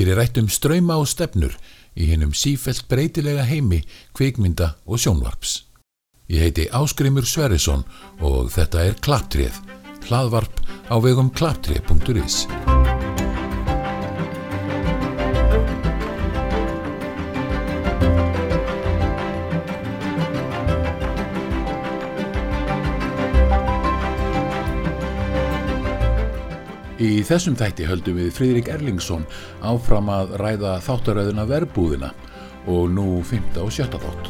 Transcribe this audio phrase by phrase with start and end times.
[0.00, 1.52] Hér er rætt um ströyma og stefnur
[1.92, 3.82] í hennum sífelt breytilega heimi,
[4.16, 5.58] kvikmynda og sjónvarps.
[6.32, 7.84] Ég heiti Áskrimur Sverrisson
[8.24, 9.60] og þetta er Klaptrið,
[10.08, 12.46] hlaðvarp á vegum klaptrið.is.
[27.00, 29.22] Í þessum þætti höldum við Fríðrik Erlingsson
[29.64, 32.10] áfram að ræða þáttaröðuna verbúðina
[32.68, 33.46] og nú 5.
[33.62, 33.86] og 7.
[34.02, 34.28] þátt.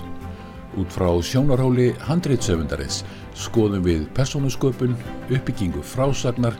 [0.79, 3.01] Út frá sjónarhóli handreitsöfundarins
[3.35, 4.95] skoðum við persónusköpun,
[5.35, 6.55] uppbyggingu frásagnar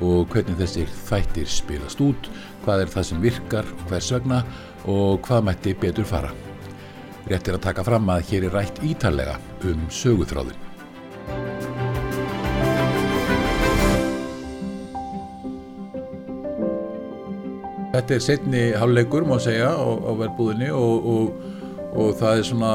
[0.00, 2.32] og hvernig þessir þættir spilast út,
[2.64, 4.40] hvað er það sem virkar hvers vegna
[4.88, 6.32] og hvað mætti betur fara.
[7.28, 9.36] Rétt er að taka fram að hér er rætt ítalega
[9.68, 10.69] um söguþráðin.
[18.00, 21.42] Þetta er setni háluleikur má segja á, á verbúðinni og, og,
[21.92, 22.70] og það er svona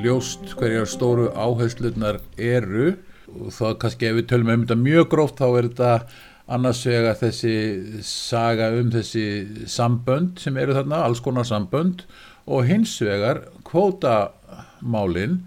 [0.00, 2.94] ljóst hverjar stóru áherslunar eru.
[3.28, 5.90] Og það kannski ef við tölum um þetta mjög gróft þá er þetta
[6.56, 7.54] annars vega þessi
[8.08, 9.26] saga um þessi
[9.68, 12.06] sambönd sem eru þarna, alls konar sambönd
[12.48, 15.42] og hins vegar kvótamálin.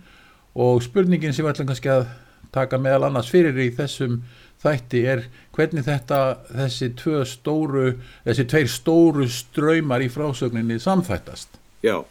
[0.54, 2.06] Og spurningin sem við ætlum kannski að
[2.54, 4.22] taka meðal annars fyrir í þessum
[4.62, 5.26] þætti er
[5.58, 6.20] hvernig þetta
[6.52, 6.92] þessi
[7.26, 7.88] stóru
[8.26, 12.04] þessi tveir stóru ströymar í frásögninni samþættast Já,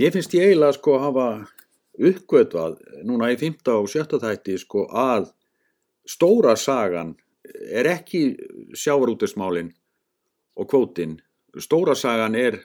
[0.00, 1.28] ég finnst ég eiginlega sko að hafa
[1.94, 3.60] uppgötvað núna í 5.
[3.76, 4.18] og 7.
[4.22, 5.30] þætti sko að
[6.08, 8.34] stóra sagan er ekki
[8.76, 9.70] sjávarútismálin
[10.56, 11.18] og kvótin
[11.60, 12.58] stóra sagan er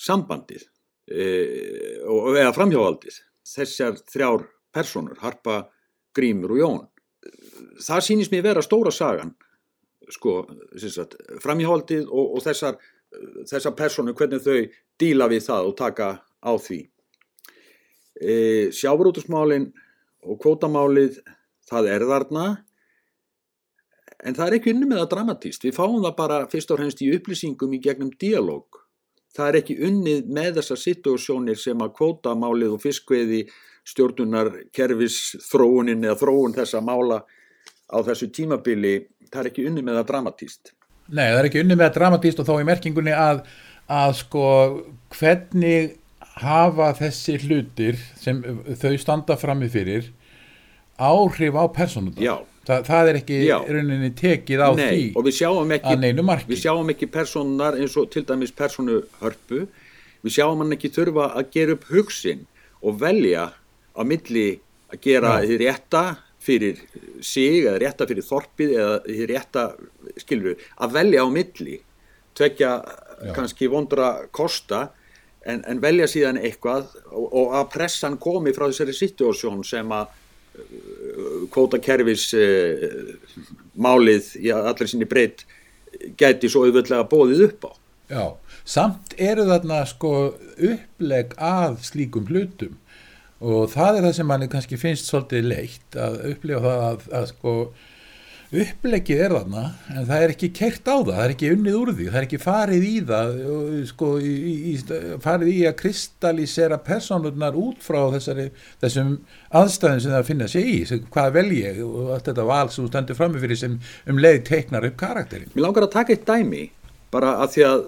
[0.00, 0.66] sambandið
[1.08, 1.24] e,
[2.02, 5.66] eða framhjáaldið þessar þrjár personur Harpa,
[6.16, 6.84] Grímur og Jón
[7.82, 9.34] það sýnist mér vera stóra sagan
[10.12, 10.36] sko,
[11.42, 12.78] framhjáhaldið og, og þessar,
[13.50, 14.60] þessar personu, hvernig þau
[15.00, 16.80] díla við það og taka á því.
[18.16, 18.36] E,
[18.72, 19.70] sjávarútusmálin
[20.26, 21.20] og kvótamálið
[21.68, 22.46] það er þarna
[24.24, 27.02] en það er ekki unni með það dramatíst við fáum það bara fyrst og fremst
[27.04, 28.80] í upplýsingum í gegnum dialóg
[29.36, 33.42] það er ekki unnið með þessar situasjónir sem að kvótamálið og fiskveiði
[33.86, 37.20] stjórnunar kerfis þróunin eða þróun þessa mála
[37.86, 38.96] á þessu tímabili,
[39.32, 40.72] það er ekki unni með það dramatíst.
[41.06, 43.42] Nei, það er ekki unni með það dramatíst og þá í merkingunni að,
[43.96, 44.44] að sko
[45.16, 45.94] hvernig
[46.42, 48.42] hafa þessi hlutir sem
[48.76, 50.10] þau standa frammi fyrir
[51.00, 52.36] áhrif á personum Já.
[52.66, 53.56] Þa, það er ekki Já.
[53.62, 55.02] rauninni tekið á Nei, því
[55.76, 56.50] ekki, að neinu marki.
[56.50, 59.60] Við sjáum ekki personar eins og til dæmis personuhörpu,
[60.26, 62.42] við sjáum hann ekki þurfa að gera upp hugsin
[62.82, 63.52] og velja
[63.94, 64.48] á milli
[64.90, 66.02] að gera því rétta
[66.46, 66.82] fyrir
[67.24, 69.64] sig eða rétta fyrir þorpið eða rétta,
[70.22, 71.80] skilur við, að velja á milli,
[72.36, 73.32] tvekja Já.
[73.36, 74.86] kannski vondra kosta
[75.46, 80.08] en, en velja síðan eitthvað og, og að pressan komi frá þessari situasjón sem að
[80.10, 82.88] uh, kvótakerfis uh,
[83.74, 85.46] málið í allir sinni breytt
[86.18, 87.72] gæti svo auðvöldlega bóðið upp á.
[88.06, 88.24] Já,
[88.68, 90.12] samt eru þarna sko
[90.54, 92.76] uppleg að slíkum hlutum
[93.40, 97.28] og það er það sem manni kannski finnst svolítið leitt að upplifa það að, að,
[97.34, 97.54] sko
[98.56, 101.90] upplegið er þarna en það er ekki kert á það, það er ekki unnið úr
[101.96, 103.34] því það er ekki farið í það
[103.90, 104.74] sko, í, í,
[105.24, 108.46] farið í að kristallisera personurnar út frá þessari,
[108.84, 109.12] þessum
[109.60, 110.78] aðstæðin sem það finna sig í,
[111.10, 113.76] hvað vel ég og allt þetta val sem þú stendur framifyrir sem
[114.06, 116.68] um leið teiknar upp karakterin Mér langar að taka eitt dæmi
[117.12, 117.86] bara að því að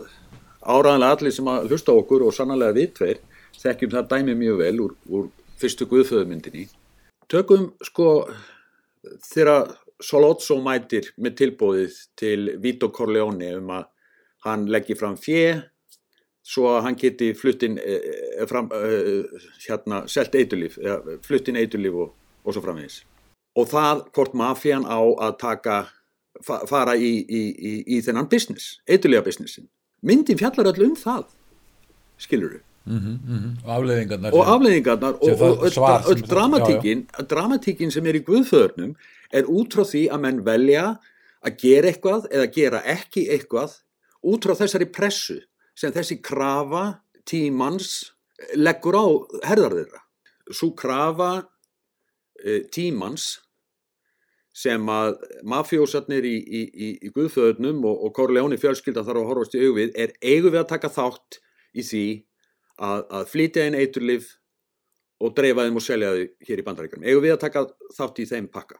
[0.69, 3.27] áraðanlega allir sem að hlusta okkur og sannlega við tveir
[3.63, 6.69] þekkjum það dæmi mjög vel úr, úr fyrstu guðföðumyndinni.
[7.29, 8.09] Tökum sko
[9.27, 13.89] þegar Solozzo mætir með tilbóðið til Vito Corleone um að
[14.47, 15.59] hann leggir fram fjö
[16.49, 18.05] svo að hann geti fluttin eh,
[18.39, 19.25] eh, fram, eh,
[19.67, 20.79] hérna, selt eitulíf,
[21.27, 22.15] fluttin eitulíf og,
[22.45, 23.03] og svo framvegis.
[23.59, 25.81] Og það hvort mafían á að taka,
[26.47, 29.69] fara í, í, í, í þennan business, eitulífa businessin.
[30.07, 31.27] Myndin fjallar öll um það,
[32.23, 32.65] skilur þú?
[32.89, 33.53] Mm -hmm, mm -hmm.
[33.65, 35.79] og afleiðingarnar og, afleiðingarnar og, og öll,
[36.13, 38.95] öll dramatíkin dramatíkin sem er í Guðförnum
[39.31, 40.97] er út frá því að menn velja
[41.45, 43.75] að gera eitthvað eða gera ekki eitthvað
[44.23, 45.41] út frá þessari pressu
[45.75, 48.15] sem þessi krafa tímans
[48.55, 49.07] leggur á
[49.45, 50.03] herðar þeirra
[50.51, 51.33] svo krafa
[52.45, 53.39] e, tímans
[54.59, 59.55] sem að mafjósarnir í, í, í, í Guðförnum og, og Corleone fjölskylda þarf að horfast
[59.55, 61.39] í augvið er eigu við að taka þátt
[61.79, 62.07] í því
[62.79, 64.35] að, að flytja inn eiturlif
[65.19, 67.07] og dreifa þeim og selja þau hér í bandaríkjum.
[67.11, 67.65] Egu við að taka
[67.97, 68.79] þátt í þeim pakka.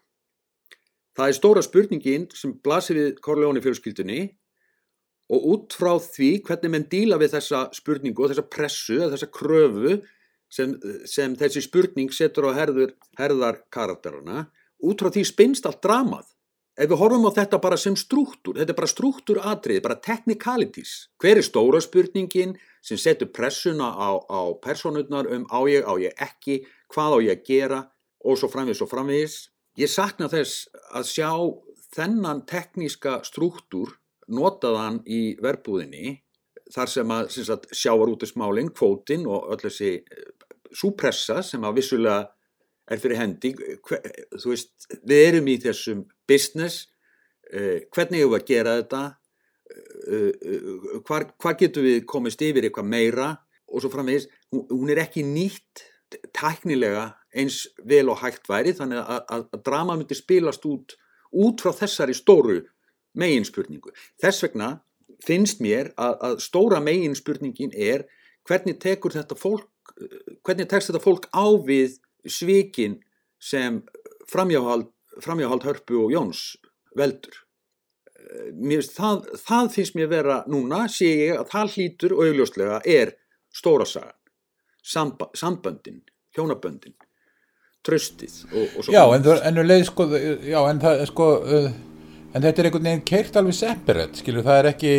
[1.19, 4.21] Það er stóra spurningin sem blasir við Corleone fjölskyldunni
[5.35, 9.99] og út frá því hvernig menn díla við þessa spurningu og þessa pressu, þessa kröfu
[10.49, 10.77] sem,
[11.11, 14.47] sem þessi spurning setur á herður, herðar karakterana,
[14.79, 16.31] út frá því spinnst allt dramað.
[16.79, 21.09] Ef við horfum á þetta bara sem struktúr, þetta er bara struktúratrið, bara technicalities.
[21.19, 22.53] Hver er stóra spurningin
[22.87, 26.61] sem setur pressuna á, á personurnar um á ég, á ég ekki,
[26.95, 27.81] hvað á ég að gera
[28.23, 29.49] og svo framvís og framvís.
[29.75, 31.31] Ég sakna þess að sjá
[31.99, 33.97] þennan tekníska struktúr
[34.31, 36.21] notaðan í verbúðinni
[36.71, 39.97] þar sem að sem sagt, sjávar út í smálinn, kvótin og öll þessi
[40.71, 42.29] súpressa sem að vissulega
[42.89, 44.73] er fyrir hendi, þú veist,
[45.05, 46.87] við erum í þessum business,
[47.53, 49.03] uh, hvernig erum við að gera þetta,
[49.75, 53.29] uh, uh, hvað hva getur við komist yfir eitthvað meira?
[53.69, 55.85] Og svo framvegis, hún er ekki nýtt
[56.33, 60.97] tæknilega eins vel og hægt væri, þannig að, að, að drama myndi spilast út,
[61.37, 62.63] út frá þessari stóru
[63.19, 63.93] meginspurningu.
[64.23, 64.71] Þess vegna
[65.25, 68.07] finnst mér að, að stóra meginspurningin er
[68.49, 69.69] hvernig tekur þetta fólk,
[70.47, 71.99] hvernig tekst þetta fólk á við
[72.33, 72.99] svikin
[73.41, 73.83] sem
[74.29, 74.89] framjáhald,
[75.25, 76.57] framjáhald Hörpu og Jóns
[76.99, 77.45] veldur.
[78.53, 83.15] Finnst, það, það finnst mér vera núna, sé ég að það hlýtur og augljóslega er
[83.55, 84.17] stóra sagan,
[84.85, 86.03] Samba, samböndin,
[86.37, 86.95] hjónaböndin,
[87.85, 88.93] tröstið og, og svo.
[88.93, 90.07] Já, en, en, leið, sko,
[90.45, 94.71] já en, það, sko, en þetta er einhvern veginn keirt alveg separate, skilur, það er
[94.75, 94.95] ekki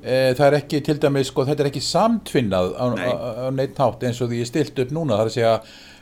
[0.00, 3.12] E, það er ekki til dæmis, sko, þetta er ekki samtvinnað á, á,
[3.44, 5.50] á neitt nátt eins og því ég stilt upp núna, það er að segja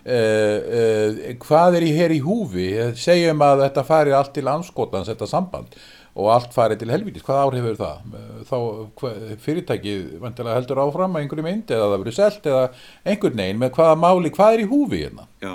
[0.08, 2.66] uh, uh, hvað er í hér í húfi?
[2.98, 5.78] Segjum að þetta fari allt til anskotans, þetta samband
[6.18, 8.14] og allt fari til helvítis, hvað áhrif er það?
[8.48, 8.56] Þá
[8.98, 9.10] hva,
[9.44, 12.64] fyrirtækið heldur áfram að einhverju mynd eða það verður selt eða
[13.04, 13.60] einhvern veginn.
[13.60, 15.28] Með hvaða máli, hvað er í húfi hérna?
[15.44, 15.52] Já.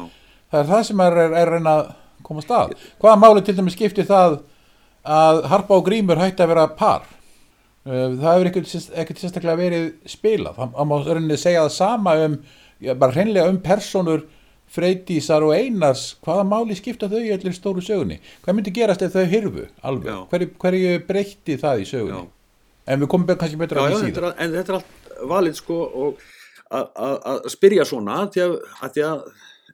[0.54, 1.92] það er það sem er, er, er reyna að
[2.24, 4.38] koma stað, hvaða máli til dæmis skiptir það
[5.04, 7.10] að Harpa og Grímur hætti að vera par?
[7.84, 8.50] Eh, það hefur
[9.02, 12.38] ekkert sérstaklega verið spilað, það má rauninni segja það sama um,
[12.94, 14.24] bara hreinlega um personur
[14.74, 18.20] Freydísar og Einars hvaða máli skipta þau í allir stóru sögunni?
[18.42, 22.24] Hvað myndi gerast ef þau hyrfu alveg, hverju, hverju breytti það í sögunni?
[22.24, 22.92] Já.
[22.94, 25.78] en við komum kannski betur já, að því síðan en þetta er allt valið sko
[26.74, 29.26] að spyrja svona því að, að að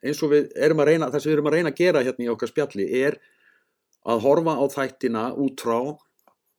[0.03, 2.25] eins og við erum að reyna það sem við erum að reyna að gera hérna
[2.25, 3.17] í okkar spjalli er
[4.09, 5.79] að horfa á þættina út frá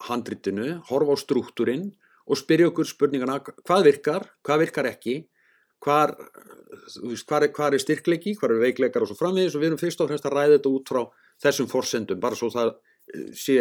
[0.08, 1.90] handritinu, horfa á struktúrin
[2.30, 5.16] og spyrja okkur spurningana hvað virkar, hvað virkar ekki
[5.84, 6.14] hvar,
[7.26, 10.02] hvar, er, hvar er styrkleiki, hvar er veikleikar og svo framvegis og við erum fyrst
[10.02, 11.02] og fremst að ræða þetta út frá
[11.40, 12.74] þessum forsendum, bara svo það
[13.14, 13.58] eh, sé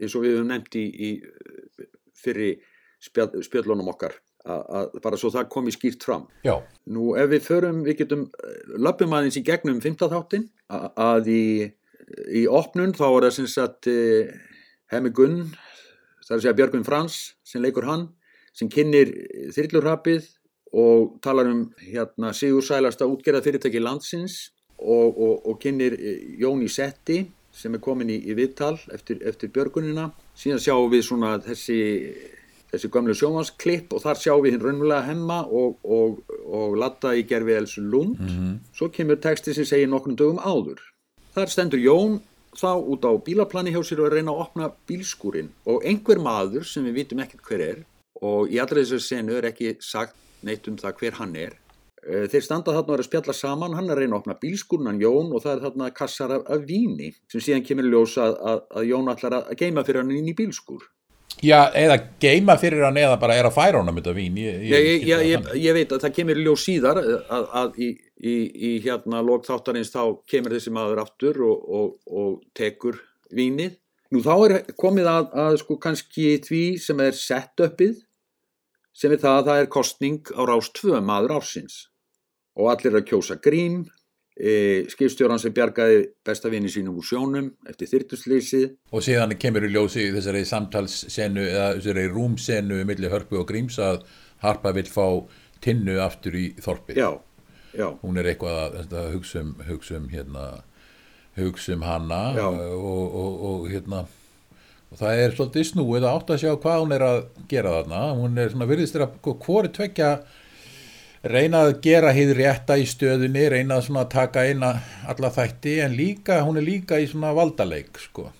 [0.00, 1.86] eins og við hefum nefnt í, í
[2.20, 2.60] fyrir
[3.00, 4.16] spjall, spjallunum okkar
[4.48, 6.56] að, bara svo það komi skýrt fram Já.
[6.92, 11.44] nú ef við förum, við getum eh, löpum aðeins í gegnum 15 þáttin að, í,
[12.40, 14.32] í opnun þá er það sem sagt eh,
[14.92, 15.42] Hemi Gunn
[16.24, 18.08] það er að segja Björgvin Frans sem leikur hann
[18.56, 19.12] sem kynir
[19.54, 20.26] þyrlurrapið
[20.72, 25.96] og talar um hérna, Sigur Sælasta útgerða fyrirtæki landsins og, og, og kynir
[26.40, 30.10] Jóni Setti sem er komin í, í viðtal eftir, eftir Björgunina.
[30.38, 31.80] Síðan sjáum við svona þessi
[32.70, 37.56] þessi gamlu sjómansklipp og þar sjáum við hinn raunverulega hemma og, og latta í gerfi
[37.58, 38.20] Elsu Lund.
[38.20, 38.56] Mm -hmm.
[38.72, 40.78] svo kemur texti sem segir nokkrum dögum áður.
[41.34, 42.20] Þar stendur Jón
[42.54, 46.84] þá út á bílaplani hjá sér og reyna að opna bílskúrin og einhver maður sem
[46.84, 47.78] við vitum ekkert hver er
[48.22, 50.14] og í allra þessu senu er ekki sagt
[50.46, 51.56] neitt um það hver hann er.
[52.00, 53.74] Eh, þeir standa þarna og er að spjalla saman.
[53.76, 56.46] Hann er að reyna að opna bílskúrin hann Jón og það er þarna kassar af,
[56.48, 60.16] af víni sem síðan kemur ljósa að, að, að Jón ætlar að geima fyrir hann
[60.16, 60.88] inn í bílskúr.
[61.40, 64.38] Já, eða geima fyrir hann eða bara er að færa hann um þetta vín.
[64.40, 68.70] Ég, ég, ég, ég veit að það kemur ljós síðar að, að í í, í
[68.84, 73.00] hérna lókþáttarins þá kemur þessi maður aftur og, og, og tekur
[73.34, 73.78] vínið.
[74.10, 78.00] Nú þá er komið að, að sko kannski því sem er sett uppið
[79.00, 81.78] sem er það að það er kostning á rást tvö maður ársins
[82.60, 83.84] og allir að kjósa grím,
[84.36, 88.62] e, skipstjóran sem bjargaði bestavinni sínum úr sjónum eftir þyrtusleysi.
[88.92, 94.04] Og síðan kemur í ljósi þessari samtalssenu eða þessari rúmsenu millir hörpu og gríms að
[94.40, 95.06] Harpa vil fá
[95.60, 97.00] tinnu aftur í þorpið.
[97.00, 97.10] Já.
[97.70, 97.86] Já.
[98.02, 100.46] hún er eitthvað að, hugsa um hérna
[101.86, 104.00] hana og, og, og hérna
[104.90, 107.18] og það er svolítið snúið að átt að sjá hvað hún er að
[107.50, 108.02] gera þarna.
[108.18, 110.10] Hún er svona virðist þér að hvori tvekja
[111.30, 114.72] reyna að gera hýð rétta í stöðunni, reyna að svona taka eina
[115.10, 118.30] alla þætti en líka hún er líka í svona valdaleik sko.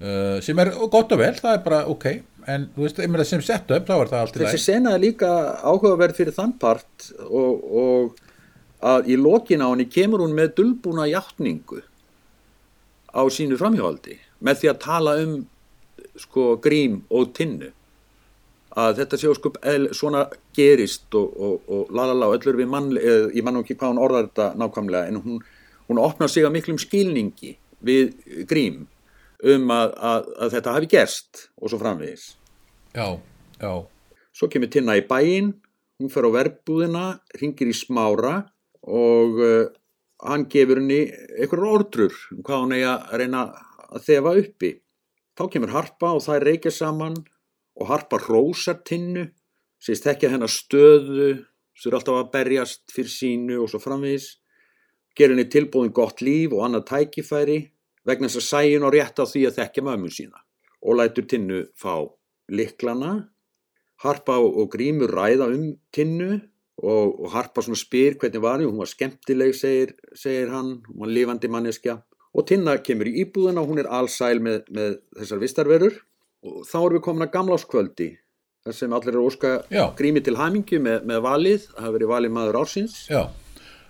[0.00, 2.06] Uh, sem er gott og vel, það er bara ok
[2.48, 5.28] en þú veist, sem sett upp þá er það alltaf þessi sena er líka
[5.60, 8.20] áhugaverð fyrir þann part og, og
[8.80, 11.82] að í lokin á henni kemur hún með dulbúna hjáttningu
[13.12, 15.34] á sínu framhjóhaldi með því að tala um
[16.18, 17.70] sko grím og tinnu.
[18.80, 19.52] Að þetta sé sko
[19.98, 20.24] svona
[20.54, 24.02] gerist og, og, og lalala og öllur við mann, eð, ég mann ekki hvað hún
[24.04, 25.40] orðar þetta nákvæmlega en hún,
[25.88, 28.12] hún opnar sig að miklum skilningi við
[28.46, 28.84] grím
[29.42, 32.28] um að, að, að þetta hafi gerst og svo framvegis.
[32.94, 33.18] Já,
[33.58, 33.72] já,
[34.40, 35.50] Svo kemur Tinna í bæinn,
[36.00, 37.04] hún fer á verbúðina,
[37.40, 38.38] ringir í smára
[38.88, 39.66] og uh,
[40.24, 41.02] hann gefur henni
[41.36, 43.42] einhverjar orдрur um hvað hún eigi að reyna
[43.90, 44.70] að þefa uppi.
[45.40, 47.14] Þá kemur Harpa og það reykja saman
[47.80, 49.22] og Harpa rósar Tinnu,
[49.80, 51.28] sést ekki að hennar stöðu,
[51.72, 54.34] sem er alltaf að berjast fyrir sínu og svo framvegis,
[55.16, 57.56] ger henni tilbúin gott líf og annað tækifæri
[58.04, 60.44] vegna þess að sæjun og rétt á því að þekkja mömmu sína
[60.84, 61.94] og lætur Tinnu fá
[62.52, 63.14] liklana
[64.04, 66.34] Harpa og, Grímur ræða um tinnu
[66.84, 71.00] og, og Harpa svona spyr hvernig var hún, hún var skemmtileg segir, segir hann, hún
[71.06, 75.42] var lifandi manneskja og Tinna kemur í íbúðuna og hún er allsæl með, með þessar
[75.42, 76.00] vistarverur
[76.46, 78.10] og þá erum við komin að gamláskvöldi
[78.64, 79.84] þar sem allir eru óska Já.
[79.96, 83.22] Grími til hamingju með, með valið, það hafi verið valið maður ársins já.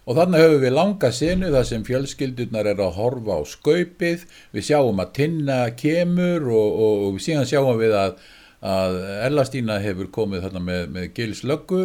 [0.09, 4.23] Og þannig höfum við langa senu þar sem fjölskyldurnar er að horfa á skaupið,
[4.57, 8.17] við sjáum að tinna kemur og, og, og síðan sjáum við að,
[8.65, 8.97] að
[9.29, 11.83] Erlastína hefur komið þarna með, með Gils löggu,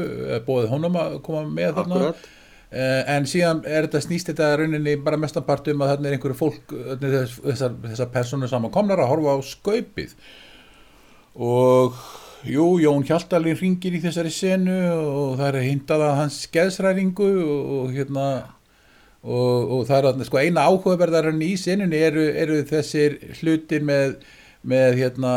[0.48, 2.00] bóðið honum að koma með þarna.
[2.00, 2.32] Akkurat.
[2.74, 6.38] Eh, En síðan er þetta snýst þetta rauninni bara mestanpart um að þarna er einhverju
[6.40, 10.16] fólk, þessar, þessar personur saman komnar að horfa á skaupið.
[11.36, 12.00] Og
[12.48, 17.94] jú, Jón Hjaltalín ringir í þessari senu og það er hindað að hans skeðsræringu og,
[17.96, 18.26] hérna
[19.26, 24.18] og, og það er þarna, sko eina áhugaverðarinn í senunni eru, eru þessir hlutir með,
[24.66, 25.36] með hérna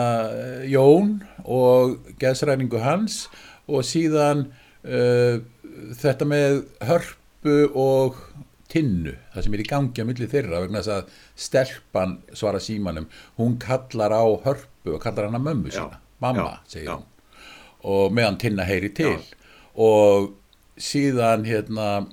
[0.71, 3.27] Jón og geðsræningu hans
[3.69, 4.47] og síðan
[4.85, 5.41] uh,
[5.99, 6.63] þetta með
[7.49, 8.17] hörpu og
[8.69, 13.07] tinnu, það sem er í gangi á milli þeirra vegna þess að stelpan svara símanum,
[13.39, 16.97] hún kallar á hörpu og kallar hana mömmu Já, sína mamma, já, segir já.
[16.99, 17.05] hún
[17.89, 19.21] og meðan tinna heyri til Já.
[19.79, 20.33] og
[20.79, 22.07] síðan hérna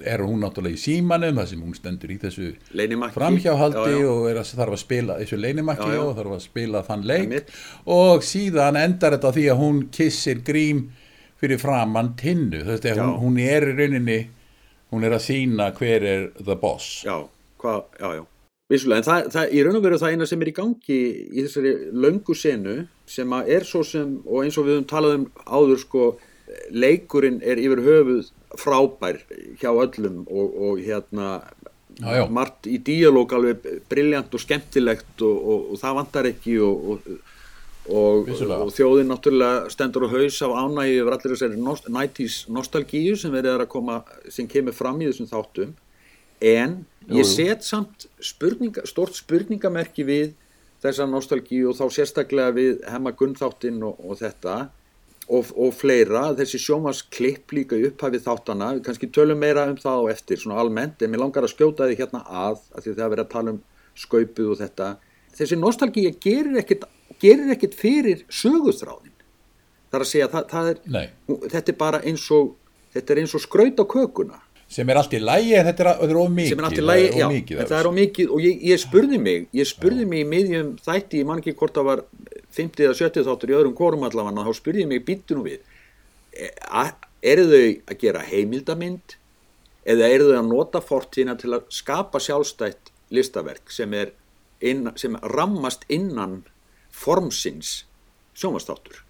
[0.00, 3.14] er hún náttúrulega í símanum þar sem hún stendur í þessu Leynimakki.
[3.18, 4.08] framhjáhaldi Já, já.
[4.08, 6.00] og er að þarf að spila þessu leinimakki Já, já.
[6.06, 7.52] og þarf að spila þann leik
[7.98, 10.86] og síðan endar þetta því að hún kissir grím
[11.38, 13.02] fyrir framann tinnu er Já.
[13.04, 14.18] hún, hún er í rauninni
[14.92, 17.20] hún er að sína hver er the boss Já,
[17.60, 18.24] hvað, já, já.
[18.68, 20.96] Vissulega, en það, það, í raun og veru það eina sem er í gangi
[21.32, 22.74] í þessari löngu senu
[23.08, 26.08] sem að er svo sem, og eins og við höfum talað um áður, sko,
[26.76, 28.28] leikurinn er yfir höfuð
[28.60, 29.22] frábær
[29.60, 31.38] hjá öllum og, og hérna
[31.98, 32.24] Já, já.
[32.30, 37.00] margt í díalóg alveg briljant og skemmtilegt og, og, og það vantar ekki og,
[37.88, 42.38] og, og, og þjóðin náttúrulega stendur á haus af ánægi yfir allir þessari nost, 90s
[42.52, 44.00] nostalgíu sem verið er að koma,
[44.32, 45.76] sem kemur fram í þessum þáttum.
[46.44, 50.34] En ég set samt spurninga, stort spurningamerki við
[50.82, 54.58] þessa nostalgíu og þá sérstaklega við hemma gunnþáttinn og, og þetta
[55.28, 59.76] og, og fleira, þessi sjómas klipp líka í upphafið þáttana, við kannski tölum meira um
[59.80, 62.94] það á eftir, svona almennt, en mér langar að skjóta því hérna að, af því
[62.94, 63.60] það er verið að tala um
[63.98, 64.88] skaupið og þetta,
[65.38, 66.86] þessi nostalgíja gerir ekkit,
[67.22, 69.14] gerir ekkit fyrir sögustráðin,
[69.88, 71.08] það er að segja, það, það er,
[71.54, 72.52] þetta er bara eins og,
[72.96, 75.90] þetta er eins og skraut á kökuna, sem er allt í lægi en þetta er,
[76.04, 76.84] er of mikið sem er allt í
[77.56, 81.22] það er á mikið og ég, ég spurði mig, ég spurði mig í miðjum þætti,
[81.22, 82.02] ég man ekki hvort það var
[82.58, 85.64] 50 eða 70 þáttur í öðrum kórum allavega þá spurði ég mig, býttu nú við
[86.38, 86.52] E-
[87.22, 89.16] eru þau að gera heimildamind
[89.88, 94.12] eða eru þau að nota fortíðina til að skapa sjálfstætt listaverk sem er
[94.60, 96.44] inn, sem rammast innan
[96.98, 97.82] formsins
[98.38, 99.04] sjónvastáttur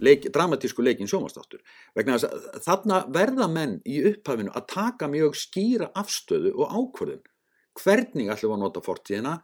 [0.00, 1.60] leik, dramatísku leikin sjónvastáttur
[1.96, 7.20] vegna þess að þarna verða menn í upphafinu að taka mjög skýra afstöðu og ákvörðun.
[7.76, 9.34] Hvernig ætlum við að nota fortíðina?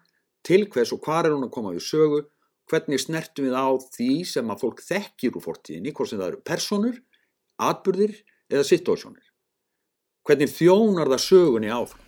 [0.44, 2.22] Til hvers og hvar er hún að koma við sögu?
[2.68, 6.44] Hvernig snertum við á því sem að fólk þekkir úr fortíðinni hvort sem það eru
[6.52, 7.00] personur,
[7.68, 8.16] atburðir
[8.48, 9.28] eða situasjónir
[10.28, 12.07] hvernig þjónar það sögunni áfram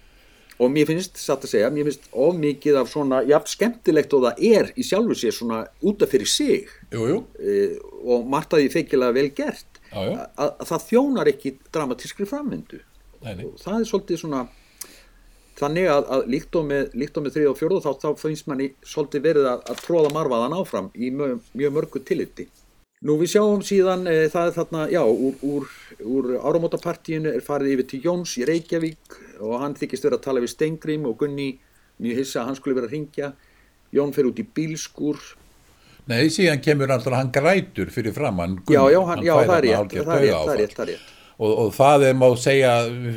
[0.61, 4.27] og mér finnst, satt að segja, mér finnst of mikið af svona, jafn skemmtilegt og
[4.27, 6.69] það er í sjálfu sér svona út af fyrir sig.
[6.93, 7.59] Jú, jú, e,
[8.05, 9.81] og margt að því feikilega vel gert.
[9.91, 12.83] Já, já, að, að það þjónar ekki dramatískri framvindu.
[13.25, 13.47] Nei, nei.
[13.49, 14.45] og það er svolítið svona
[15.61, 19.27] þannig að, að líkt og með, með þrið og fjórðu þá, þá finnst manni svolítið
[19.27, 22.47] verið að, að tróða marfaðan áfram í mjög, mjög mörgu tilliti
[23.01, 25.69] Nú við sjáum síðan e, það er þarna, já, úr, úr,
[26.05, 30.43] úr áramótapartíinu er farið yfir til Jóns í Reykjavík og hann þykist vera að tala
[30.45, 31.55] við Stengrim og Gunni
[31.97, 33.31] mjög hissa að hann skulle vera að ringja
[33.97, 35.23] Jón fer út í bílskur
[36.13, 39.71] Nei, síðan kemur alltaf hann grætur fyrir framann Já, já, hann, já fær það er
[39.71, 40.93] þarna rétt, hálfgert það
[41.41, 42.73] og, og það er má segja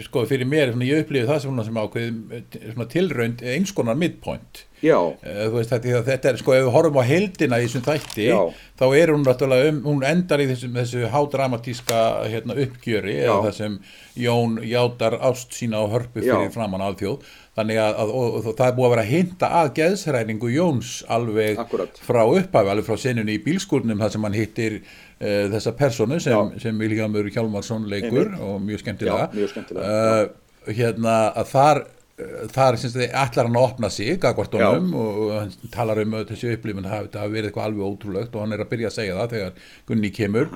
[0.06, 4.64] sko fyrir mér, svona, ég upplifi það sem, sem ákveð tilraund eins konar midpoint.
[4.84, 8.26] Já, Eh, veist þetta, þetta er sko ef við horfum á heldina í þessum þætti
[8.28, 8.40] Já.
[8.80, 13.56] þá er hún náttúrulega um, hún endar í þessum, þessu hádramatíska hérna, uppgjöri eða það
[13.62, 13.78] sem
[14.20, 17.24] Jón játar ást sína á hörpu fyrir framann alþjóð
[17.58, 20.92] þannig að, að og, og, það er búið að vera að hinta að geðsræningu Jóns
[21.14, 22.00] alveg Akkúrat.
[22.02, 26.54] frá upphafi, alveg frá senunni í bílskúrnum þar sem hann hittir uh, þessa personu sem,
[26.64, 28.46] sem Viljámur Hjálmarsson leikur Einmitt.
[28.46, 29.28] og mjög skemmtilega.
[29.28, 33.92] Já, mjög skemmtilega, uh, hérna að þar uh, þar syns þið ætlar hann að opna
[33.94, 38.34] sig gagvart honum og, hann talar um þessi hafi þetta hafi verið eitthvað alveg ótrúlegt
[38.34, 40.50] og hann er að byrja að segja það þegar Gunni kemur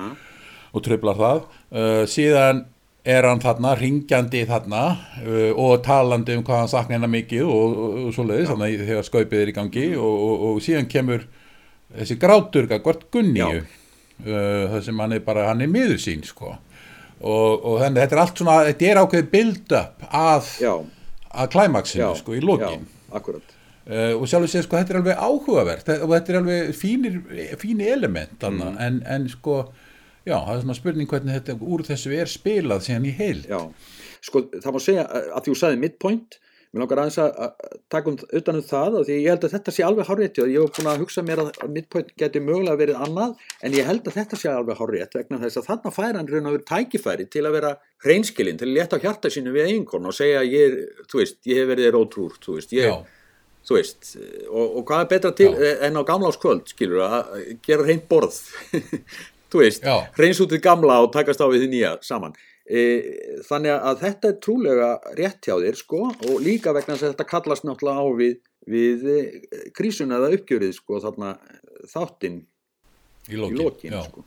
[0.74, 1.46] og tröflar það.
[1.70, 2.66] Uh, síðan
[3.06, 4.84] er hann þarna, ringjandi þarna
[5.22, 8.88] uh, og talandi um hvað hann sakna hennar mikið og, og, og svoleiðis þannig að
[8.90, 11.26] þegar skaupið er í gangi og, og, og síðan kemur
[11.94, 13.60] þessi grátur gagvart Gunniu Já.
[14.26, 16.56] uh, það sem hann er bara, hann er miður sín sko.
[17.18, 20.74] Og, og þannig þetta er allt svona, þetta er ákveðið build-up að, já,
[21.34, 22.84] að klæmaksinu sko í lokin.
[23.88, 27.20] Uh, og sjálfur séð sko þetta er alveg áhugavert og þetta er alveg fínir,
[27.56, 28.74] fínir element mm.
[28.84, 29.62] en, en sko
[30.28, 33.62] já, það er svona spurning hvernig þetta úr þessu er spilað síðan í heil Já,
[34.24, 38.12] sko það má segja að að því þú sagði midpoint, mér langar aðeins að taka
[38.12, 40.64] um, utan um það af því ég held að þetta sé alveg hárétt og ég
[40.66, 44.18] hef búin að hugsa mér að midpoint geti mögulega verið annað en ég held að
[44.20, 47.46] þetta sé alveg hárétt vegna þess að þarna fær hann raun og verið tækifæri til
[47.48, 51.06] að vera hreinskilinn, til að létta á hjarta sínu við eiginkon og segja ég, er,
[51.08, 53.18] þú veist, ég hef verið þér ótrúr, þú veist, ég, já,
[53.68, 54.12] þú veist,
[54.48, 55.72] og, og hvað er betra til Já.
[55.88, 58.38] en á gamláskvöld, skilur, að gera reynd borð,
[59.52, 59.88] þú veist,
[60.18, 62.36] reyns út við gamla og takast á við því nýja saman.
[62.68, 62.82] E,
[63.48, 67.28] þannig að þetta er trúlega rétt hjá þér, sko, og líka vegna þess að þetta
[67.30, 68.34] kallast náttúrulega á við,
[68.68, 69.18] við e,
[69.76, 71.32] krísuna eða uppgjörið, sko, þarna
[71.88, 72.46] þáttinn í
[73.32, 74.02] í lokin, lokin, já.
[74.08, 74.24] sko.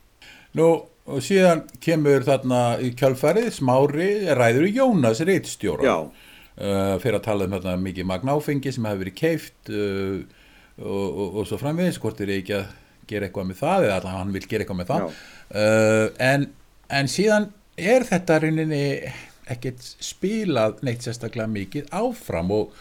[0.58, 0.68] Nú,
[1.10, 7.26] og síðan kemur þarna í kjálfærið smári ræður í Jónas Ritstjóra Já, uh, fyrir að
[7.26, 10.20] tala um þarna mikið magnáfengi sem hefur verið keift uh,
[10.78, 12.70] og, og, og svo framvegis hvort er ekki að
[13.12, 15.20] gera eitthvað með það eða allavega hann vil gera eitthvað með það.
[15.52, 16.48] Uh, en,
[17.00, 17.50] en síðan
[17.80, 18.86] er þetta rauninni
[19.52, 22.74] ekkert spilað neitt sérstaklega mikið áfram og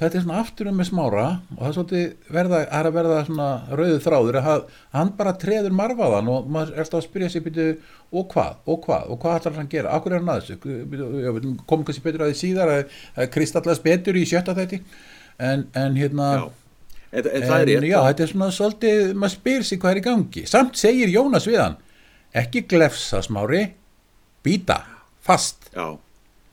[0.00, 3.18] þetta er svona aftur um með smára og það er svolítið verða, er að verða
[3.28, 4.64] svona rauðu þráður að
[4.96, 7.68] hann bara treður marfaðan og maður er alltaf að spyrja sig byrju,
[8.12, 9.92] og hvað, og hvað, og hvað ætlar hann að gera?
[9.98, 14.18] Akkur er hann að þessu, komum kannski betur að því síðar að, að kristallast betur
[14.18, 14.82] í sjötta þætti.
[15.42, 16.42] En, en hérna já.
[17.12, 17.88] En, en það er rétt.
[17.90, 21.44] já, þetta er svona svolítið, maður spyr sig hvað er í gangi samt segir Jónas
[21.48, 21.74] við hann
[22.42, 23.66] ekki glefsa smári
[24.42, 24.78] býta,
[25.20, 25.90] fast Já,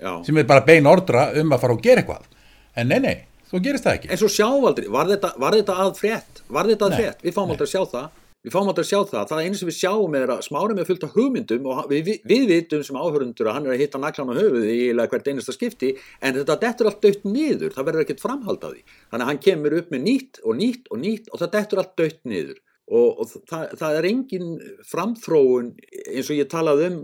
[0.04, 0.12] já.
[0.28, 2.28] sem er bara bein ordra um að fara og gera eitthvað
[2.76, 3.16] en nei, nei,
[3.50, 6.44] þú gerist það ekki En svo aldrei, var þetta, var þetta að frétt?
[6.50, 7.24] Var þetta að Nei, frétt?
[7.24, 8.10] Við fáum aldrei að sjá það.
[8.40, 9.24] Við fáum aldrei að sjá það.
[9.28, 12.46] Það einu sem við sjáum er að smári með fullt af hugmyndum og við, við,
[12.48, 15.90] vitum sem áhörundur að hann er að hitta naklan á höfuði í hvert einasta skipti
[16.24, 17.76] en þetta dettur allt dött niður.
[17.76, 18.86] Það verður ekkert framhald af því.
[19.12, 21.94] Þannig að hann kemur upp með nýtt og nýtt og nýtt og það dettur allt
[22.00, 22.64] dött niður.
[22.90, 24.48] Og, og það, það er engin
[24.90, 25.68] framþróun
[26.08, 26.98] eins og ég talaði um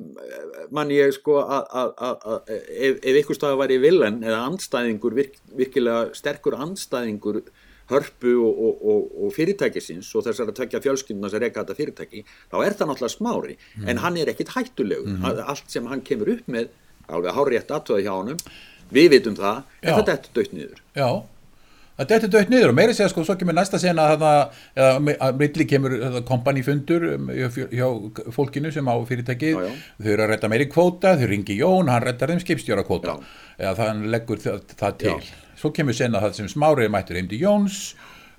[0.73, 5.19] mann ég sko að, að, að, að ef, ef ykkur staði væri villan eða andstæðingur,
[5.19, 7.43] virk, virkilega sterkur andstæðingur
[7.91, 12.23] hörpu og, og, og, og fyrirtækisins og þessar að tökja fjölskylduna sem reyka þetta fyrirtæki,
[12.51, 13.57] þá er það náttúrulega smári.
[13.85, 15.11] En hann er ekkit hættulegur.
[15.19, 16.69] Mm allt sem hann kemur upp með
[17.07, 18.37] alveg hárétt aðtöða hjá honum
[18.93, 19.95] við vitum það, en Já.
[19.97, 20.81] þetta er dött niður.
[20.95, 21.07] Já,
[21.97, 23.79] það dettur dött niður og meiri segja sko, svo kemur næsta
[25.05, 25.95] mi- að milli kemur
[26.27, 27.87] kompanifundur um, hjá, hjá
[28.35, 29.55] fólkinu sem á fyrirtækið.
[29.55, 29.73] Já, já.
[30.03, 33.25] þau eru að redda meiri kvóta, þau ringi Jón hann reddar þeim skipstjóra kvóta Já.
[33.57, 35.15] eða það hann leggur það, það til.
[35.65, 37.79] Svo kemur sena það sem smárið mættur heim til Jóns.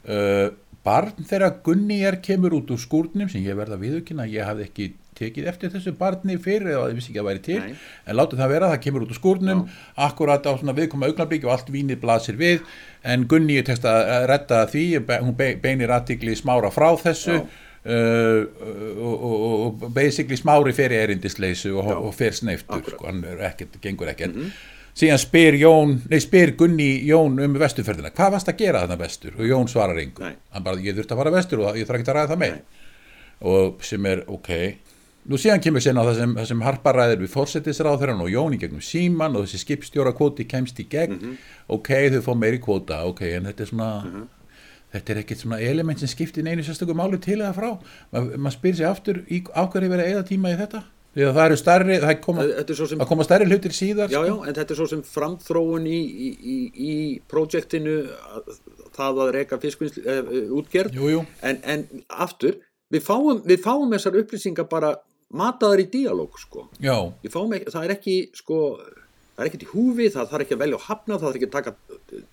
[0.07, 0.53] Uh,
[0.87, 4.85] barn þegar Gunni er kemur út úr skúrnum sem ég verða viðukina, ég hafði ekki
[5.17, 7.59] tekið eftir þessu barni fyrir eða ég vissi ekki að það væri til.
[7.65, 7.79] Nei.
[8.07, 9.62] en látið það vera, það kemur út úr skúrnum
[10.07, 12.61] akkurat á svona viðkoma augnablik og allt vínið blasir við,
[13.03, 14.85] en Gunni er tekst að redda því,
[15.25, 17.43] hún be- beinir aðtikli smára frá þessu Já.
[17.89, 18.41] uh,
[19.01, 21.99] og, og, og basically smári fer í erindisleysu og, Já.
[21.99, 24.37] og fer sneiftur, sko, hann er ekkert, gengur ekkert
[24.97, 29.37] síðan spyr Jón, nei spyr Gunni Jón um vesturferðina, hvað varst að gera þarna vestur?
[29.37, 30.35] Og Jón svarar Nei.
[30.55, 32.59] hann bara ég þurfti að fara vestur og ég þarf ekki að ræða það með
[33.53, 34.53] og sem er ok.
[35.27, 38.61] Nú síðan kemur sérna það sem, það sem Harpa ræðir við fórsetisráðherran og Jón í
[38.63, 41.35] gegnum síman og þessi skipstjóra kvóti kemst í gegn.
[41.69, 43.03] Ok, þau fá meiri kvóta.
[43.11, 43.91] Ok, en þetta er svona
[44.95, 47.73] þetta er ekkert svona element sem skiptir neinu sérstökum máli til eða frá.
[48.15, 50.85] Maður mað spyr sér aftur í ákveðri verið eða tíma í þetta
[51.16, 54.18] því að það eru stærri, það koma, er sem það koma stærri hlutir síðar Já,
[54.20, 54.26] sko.
[54.29, 56.57] já, en þetta er svo sem framþróun í, í, í,
[56.90, 56.94] í
[57.33, 57.94] projektinu
[58.37, 58.59] að-
[58.96, 60.94] það að reyka fiskvinnslu uh, útgerð.
[60.96, 62.59] Jú, jú, en, en aftur,
[62.92, 64.94] við fáum, við fáum þessar upplýsingar bara
[65.37, 66.68] mataðar í díalóg sko.
[66.81, 68.61] Það er ekki sko,
[69.37, 71.48] það er ekkert í húfi, það þarf ekki að velja og hafna, það þarf ekki
[71.48, 71.74] að taka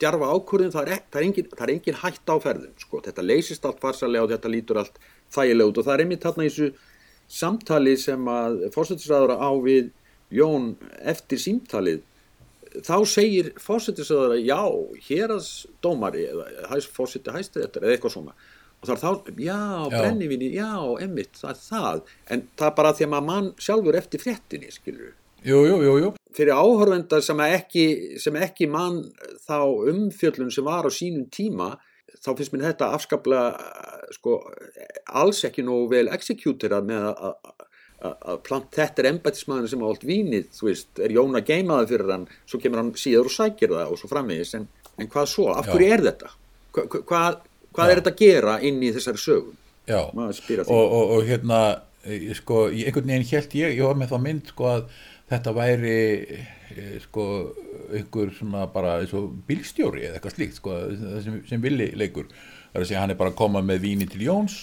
[0.03, 3.01] djarfa ákvörðin, það er, ek- það er, engin, það er engin hætt á ferðum, sko,
[3.07, 4.99] þetta leysist allt farsalega og þetta lítur allt
[5.33, 6.69] þægilega út og það er einmitt þarna í þessu
[7.27, 9.91] samtali sem að fórsetisræður á við
[10.33, 10.71] Jón
[11.05, 12.01] eftir símtalið,
[12.81, 14.61] þá segir fórsetisræður já,
[15.07, 18.33] héraðsdómari eða hæs, fórseti hæstiréttar eða eitthvað svona
[18.83, 19.59] og það er þá, já,
[19.93, 19.97] Já.
[20.01, 20.71] brennivinni, já,
[21.05, 22.01] emmitt, það er það,
[22.35, 26.09] en það er bara því að mann sjálfur eftir fréttinni, skilur jú, jú, jú, jú.
[26.35, 27.85] fyrir áhörvenda sem ekki,
[28.19, 29.03] sem ekki mann
[29.45, 29.57] þá
[29.93, 31.75] umfjöllun sem var á sínum tíma
[32.21, 33.47] þá finnst mér þetta afskaplega
[34.13, 34.37] sko,
[35.13, 37.35] alls ekki nógu vel executerað með að-
[38.03, 42.25] þetta er embættismæðin sem á allt vínið, þú veist, er Jón að geimaði fyrir hann,
[42.45, 44.67] svo kemur hann síður og sækir það og svo framvegis, en,
[44.99, 45.71] en hvað svo af Já.
[45.73, 46.31] hverju er þetta?
[46.73, 47.37] Hva, hva, hvað,
[47.73, 49.55] hvað er þetta að gera inn í þessari sögum?
[49.87, 49.99] já.
[50.03, 51.61] Og, og, og hérna
[52.05, 54.85] eh, sko, einhvern veginn held ég, ég var með þá mynd sko að
[55.31, 55.97] þetta væri
[56.75, 57.25] eh, sko
[57.93, 60.79] einhver svona bara eins og bílstjóri eða eitthvað slíkt sko
[61.23, 62.29] sem, sem villi leikur.
[62.71, 64.57] Það er að segja hann er bara að koma með víni til Jóns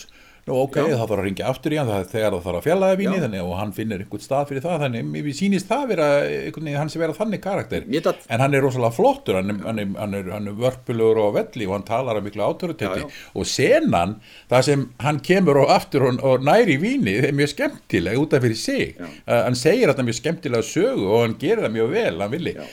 [0.48, 0.84] Nú ok, Já.
[0.88, 3.42] það þarf að ringja aftur í hann það, þegar það þarf að fjallaða víni þannig
[3.44, 7.02] og hann finnir einhvern stað fyrir það þannig mér sýnist það vera einhvern hann sem
[7.04, 10.14] vera þannig karakter Ég datt- en hann er rosalega flottur hann er, hann er, hann
[10.20, 12.46] er, hann er vörpulegur og velli og hann talar af miklu
[12.80, 13.06] já.
[13.34, 14.16] og senan,
[14.50, 18.42] það sem hann kemur og aftur og, og næri víni er mjög skemmtileg út af
[18.44, 22.20] fyrir sig uh, hann segir þetta mjög skemmtilega sögu og hann gerir það mjög vel,
[22.20, 22.64] hann villi Já.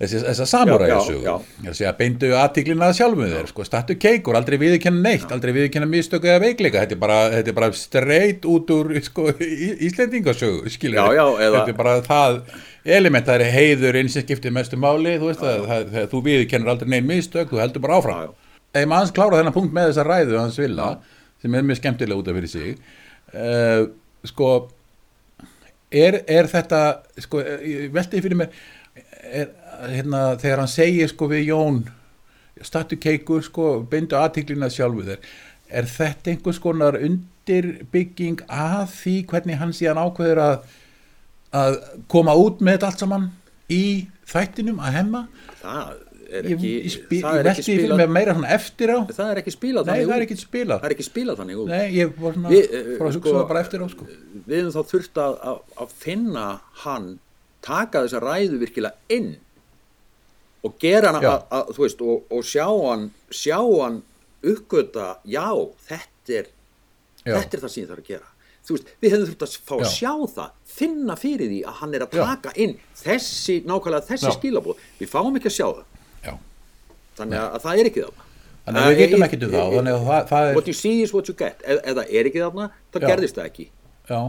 [0.00, 1.34] Þessi, þessa samuræja Já, sögu já,
[1.66, 5.88] ég segja, beindu aðtiklina að sjálfum þér sko, stattu keikur, aldrei viðurkenna neitt aldrei viðurkenna
[5.90, 6.84] mistöku eða veikleika.
[6.84, 9.28] Þetta er bara, þetta er bara straight út úr sko,
[9.86, 12.40] Íslendingasögu Já, já, þetta er bara það
[12.96, 16.22] element, það er heiður eins sem skiptir mestu máli þú veist að það, það, þú
[16.30, 18.24] viðurkennur aldrei neinn mistök, þú heldur bara áfram.
[18.24, 18.58] Já, já.
[18.80, 20.90] ef maður hans klára þennan punkt með þessa ræðu hans vilja,
[21.40, 22.80] sem er mjög skemmtilega út af fyrir sig
[23.34, 23.86] uh,
[24.28, 24.50] sko
[25.90, 26.82] er, er þetta
[27.24, 28.52] sko, ég velti fyrir mér
[29.30, 29.50] er,
[29.88, 31.80] hérna, þegar hann segir sko við Jón
[32.66, 35.24] statu keikur sko, beindu aðtiklina sjálfu þér.
[35.70, 40.56] Er þetta einhvers konar undirbygging að því hvernig hann síðan ákveður að
[41.50, 43.26] að koma út með þetta allt saman
[43.70, 43.84] í
[44.30, 45.22] þættinum að hemma?
[45.60, 45.88] Það
[46.30, 48.02] er ég, ekki, ég, spi, það ég er ekki spilað,
[49.10, 50.82] það er ekki spilað nei það er ekki spilað.
[50.82, 51.42] Það er ekki spilað.
[51.70, 52.68] Nei, ég var svona eh,
[53.00, 54.06] fór að hugsa sko, bara eftir á sko.
[54.46, 56.46] Við hefum þá þurft að, að, að finna
[56.84, 57.08] hann,
[57.66, 59.32] taka þessa ræðu virkilega inn
[60.66, 61.30] og gera hann Já.
[61.32, 64.00] að, að, þú veist, og, og sjá hann, sjá hann
[64.50, 65.46] uppgöta, já,
[65.88, 66.50] þetta er,
[67.24, 67.34] Já.
[67.36, 68.26] þetta er það sem ég þarf að gera.
[68.60, 69.90] Þú veist, við hefum þurft að fá að Já.
[69.96, 72.24] sjá það, finna fyrir því að hann er að Já.
[72.32, 74.34] taka inn þessi, nákvæmlega þessi Já.
[74.36, 74.84] skilabóð.
[75.00, 75.86] Við fáum ekki að sjá það,
[76.28, 76.34] Já.
[77.20, 78.26] þannig að, að það er ekki þarna.
[78.60, 81.12] Þannig að við getum ekkert um það að það, það er What you see is
[81.16, 81.62] what you get.
[81.64, 82.60] Ef það er ekki þá
[83.00, 83.06] Já.
[83.08, 83.68] gerðist það ekki.
[84.10, 84.20] já.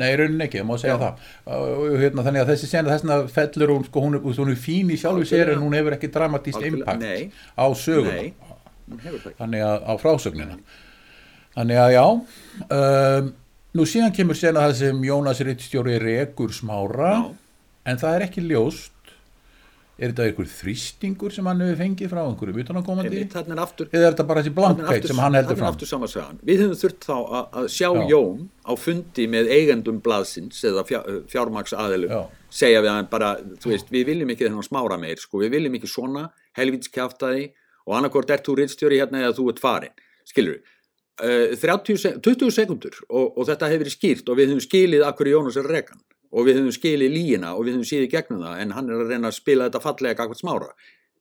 [0.00, 1.00] Nei, rauninni ekki, það má segja Já.
[1.44, 4.60] það og, hérna, þannig að þessi sena þessna fellur hún sko, hún er, hún er
[4.62, 7.28] fín í sjálfu sér en hún hefur ekki dramatíst impact nei.
[7.52, 8.22] á söguna
[9.36, 10.56] þannig að á frásögnina
[11.52, 13.28] þannig að já um,
[13.76, 17.22] nú síðan kemur sena það sem Jónas Rittstjóri rekur smára Já.
[17.92, 18.91] en það er ekki ljóst
[19.98, 23.26] er þetta einhver þrýstingur sem hann hefur fengið frá einhverjum utanakomandi er
[23.92, 25.74] eða er þetta bara þessi er aftur- sem hann heldur er fram.
[26.48, 28.04] Við höfum þurft þá að, að sjá Já.
[28.12, 32.14] Jón á fundi með eigendum blaðsins eða fjár, fjármaks aðelum
[32.52, 35.74] segja við hann bara, þú veist, við viljum ekki þennan smára meir, sko, við viljum
[35.78, 36.26] ekki svona
[36.58, 37.50] helvítskjaftaði
[37.86, 39.94] og annarkvort ert þú rittstjóri hérna eða þú ert farin
[40.28, 40.58] skilur
[41.22, 45.04] uh, 30, sek- 20 sekundur og, og þetta hefur verið skýrt og við höfum skilið
[45.08, 46.00] akkur Jónas er rekan
[46.32, 49.12] og við höfum skilið líina og við höfum síðið gegnum það en hann er að
[49.12, 50.70] reyna að spila þetta fallega akkur smára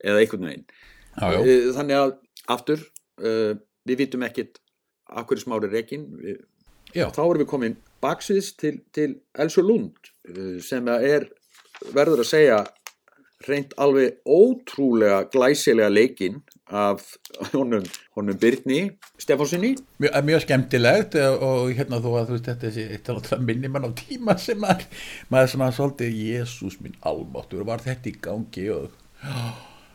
[0.01, 0.65] eða einhvern veginn.
[1.11, 2.13] Já, já, Eh, Þannig að
[2.55, 2.85] aftur
[3.21, 3.53] uh,
[3.87, 4.61] við vitum ekkit
[5.11, 5.69] af hverju smári
[6.95, 11.27] já, þá erum við komin baksviðs til, til Elsu Lund uh, sem er
[11.95, 12.61] verður að segja
[13.47, 17.03] reynd alveg ótrúlega glæsilega leikinn af
[17.51, 17.83] honum,
[18.15, 18.81] honum Byrni
[19.19, 23.43] Stefánsinni mjög, mjög skemmtilegt og, og hérna þú að þú veist þetta er eitt alveg
[23.49, 24.87] minni mann á tíma sem maður,
[25.33, 28.67] maður er svona svolítið Jésús minn almáttur var þetta í gangi?
[28.71, 28.89] Og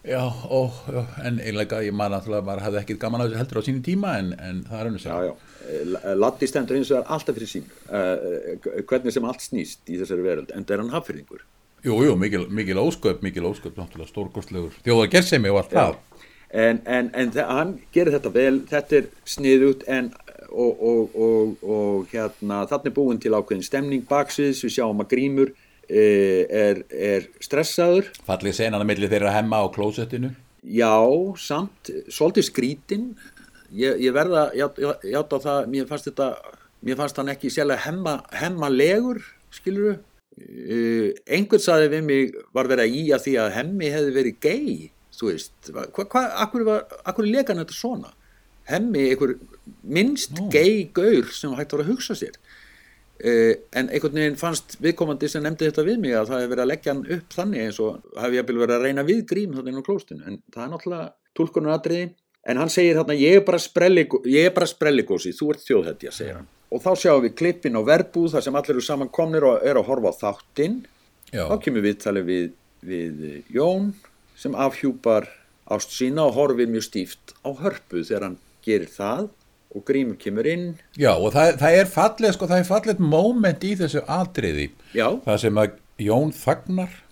[0.06, 0.61] já, ó,
[0.92, 3.85] já en einlega ég man að maður hafði ekkit gaman að þessu heldur á sínu
[3.87, 7.50] tíma en, en það er Já, sem já, Eh, Latti stendur hins vegar alltaf fyrir
[7.50, 7.66] sín
[8.87, 11.44] hvernig sem allt snýst í þessari veröld en það er hann hafðfyrðingur
[11.87, 15.96] jú, jú, mikil, mikil ósköp, mikil ósköp náttúrulega stórkostlegur þjóðar gersemi og allt það.
[16.57, 20.12] En, en, en hann gerir þetta vel þetta er sniðut en
[20.46, 25.11] og, og, og, og hérna þannig er búin til ákveðin stemning baksviðs við sjáum að
[25.11, 25.51] grímur
[25.90, 26.05] e,
[26.46, 28.12] er, er stressaður.
[28.29, 30.31] Fallið senan að milli þeirra hemma á klósettinu.
[30.66, 30.94] Já,
[31.38, 33.05] samt svolítið skrítin
[33.75, 36.31] ég, ég verða ját- ját- játa á það, mér fannst þetta
[36.87, 39.20] mér fannst hann ekki sérlega hemma, hemma legur
[39.55, 39.99] skilur
[40.37, 44.38] uh, einhvern saði við mig var verið að í að því að hemmi hefði verið
[44.44, 44.77] gay?
[45.16, 48.12] Þú veist, hvað, hva, akkur, var, akkur hann þetta svona?
[48.66, 49.37] Hemmi, einhver
[49.87, 50.49] minnst Nú.
[50.53, 52.37] gay gaur sem hægt var að hugsa sér.
[53.16, 56.64] Uh, en einhvern veginn fannst viðkomandi sem nefndi þetta við mig að það hefði verið
[56.66, 59.79] að leggja hann upp þannig eins og hafi ég verið að reyna við grím þannig
[59.81, 61.07] á klóstinu, en það er náttúrulega
[61.38, 62.11] tólkunar atriði,
[62.46, 66.50] en hann segir þarna ég er bara sprelligósi þú ert þjóðhetja, segir hann.
[66.74, 69.82] Og þá sjáum við klippin á verbúð þar sem allir eru saman komnir og eru
[69.82, 70.76] að horfa á þáttinn.
[71.30, 72.52] Já, þá kemur viðtalið við,
[72.87, 73.92] við Jón
[74.38, 75.28] sem afhjúpar
[75.72, 79.28] ást sína og horfir mjög stíft á hörpu þegar hann gerir það
[79.76, 80.68] og grímur kemur inn.
[80.98, 85.09] Já og það, það er fallið sko, það er fallið moment í þessu atriði já,
[85.26, 87.02] það sem að Jón þagnar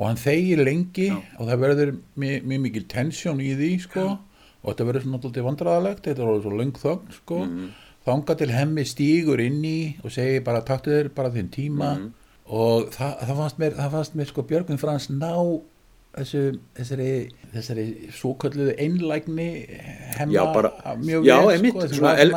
[0.00, 1.90] og hann þegir lengi og það verður
[2.22, 4.04] mjög, mikil tensjón í því sko
[4.62, 7.40] og þetta verður svona náttúrulega vandræðalegt þetta er orðið svo löng þögn sko.
[8.06, 11.90] Þanga til hemmi stígur inn í og segir bara taktu þér bara þinn tíma.
[12.50, 15.30] Og það, það, fannst mér, það fannst mér sko Björgvin Frans ná
[16.16, 16.40] þessu,
[16.74, 17.10] þessari,
[17.52, 17.84] þessari
[18.16, 19.44] svokölluðu einlægni
[20.16, 22.32] hemma Já, bara- mjög já, vel, einmitt, þessi svona el-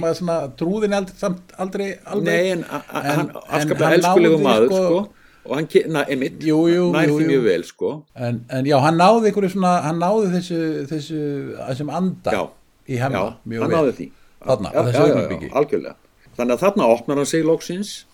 [0.00, 2.24] maður svona trúðin aldrei, aldrei alveg.
[2.24, 5.02] Nei en, a- a- En- hann afskaplega elskulegu náði, maður sko- sko,
[5.44, 8.78] og hann ke- na, einmitt, Jú, jú, nær því mjög vel sko En, en já,
[8.80, 11.20] hann náði einhverju svona, hann náði þessu, þessu,
[11.68, 12.42] þessum anda Já.
[12.88, 14.10] í hemma já, mjög vel.
[14.44, 15.50] Þarna, já, þessu augnablikki.
[15.52, 15.94] algjörlega
[16.36, 18.04] þannig að þarna opnar hann sig loksins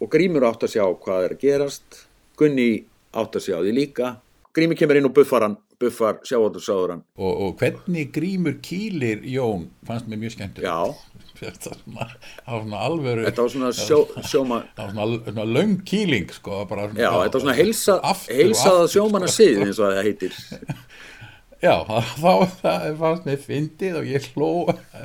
[0.00, 2.02] og Grímur átt að sjá hvað er að gerast
[2.36, 4.16] Gunni átt að sjá því líka
[4.56, 9.66] Grímur kemur inn og buffar hann buffar sjávartursáður hann Og, og hvernig grímur kýlir Jón
[9.86, 10.64] fannst mér mjög skemmtilegt.
[10.64, 10.94] já,
[11.40, 12.06] Þetta var svona,
[12.46, 13.98] var svona alvöru, þetta var svona sjó,
[14.30, 16.64] sjóma það var svona, svona löng kýling, sko.
[16.70, 19.36] Bara, svona, já, þetta var svona heilsa, aftur heilsaða aftur, sjómanna sko.
[19.42, 20.38] sið eins og það heitir
[21.66, 21.72] Já,
[22.20, 24.50] þá það fannst mér fyndið og ég hló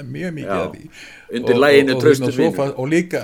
[0.03, 0.89] mjög mikið Já, af því.
[1.39, 3.21] undir Og- laginu og- og líka,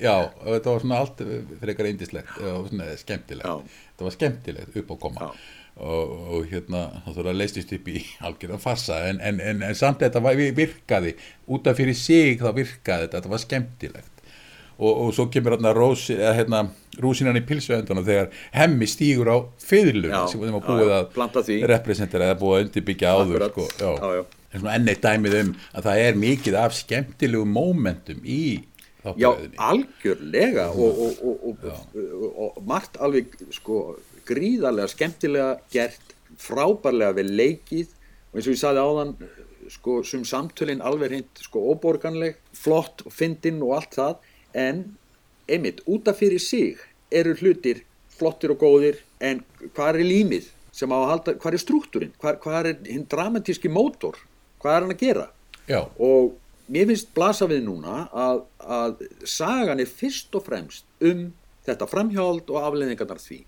[0.00, 1.22] já, þetta var svona allt
[1.62, 3.46] frekar eindislegt og svona skemmtilegt.
[3.46, 3.62] Já.
[3.94, 5.30] Þetta var skemmtilegt upp á koma.
[5.80, 5.86] Já.
[5.90, 10.20] Og, og hérna, að leistist upp í algjörðan farsa, en, en, en, en samt þetta
[10.20, 11.14] var, virkaði,
[11.48, 14.16] út af fyrir sig þá virkaði þetta, þetta var skemmtilegt.
[14.80, 15.72] Og, og svo kemur hérna,
[16.36, 16.60] hérna
[17.00, 20.98] rúsinan í pilsuöndunum þegar hemmi stígur á fyrirlum Já, sem þeim var já, búið já,
[20.98, 24.22] að representera eða búið að undirbyggja áður sko, já, já.
[24.50, 28.42] Svona enn eitt dæmið um að það er mikið af skemmtilegu mómentum í
[29.00, 33.78] Já, þáttaröðinni algjörlega og, og, og, og, og, og margt alveg sko
[34.28, 37.92] gríðarlega skemmtilega gert, frábærlega vel leikið.
[38.30, 39.14] Og eins og ég saði áðan
[39.70, 44.16] sko sum samtölin alveg hreint sko óborganleg, flott og fyndinn og allt það,
[44.58, 44.82] en
[45.50, 46.80] einmitt, út af fyrir sig
[47.10, 47.84] eru hlutir
[48.20, 49.00] flottir og góðir.
[49.20, 49.42] En
[49.74, 53.70] hvað er límið sem á að halda, hvað er struktúrin, hvað, hvað er hinn dramatíski
[53.72, 54.16] mótor,
[54.62, 55.26] hvað er hann að gera?
[55.68, 56.36] Já, og
[56.70, 61.28] mér finnst blasa við núna að, að sagan er fyrst og fremst um
[61.66, 63.42] þetta framhjáld og afleðingarnar því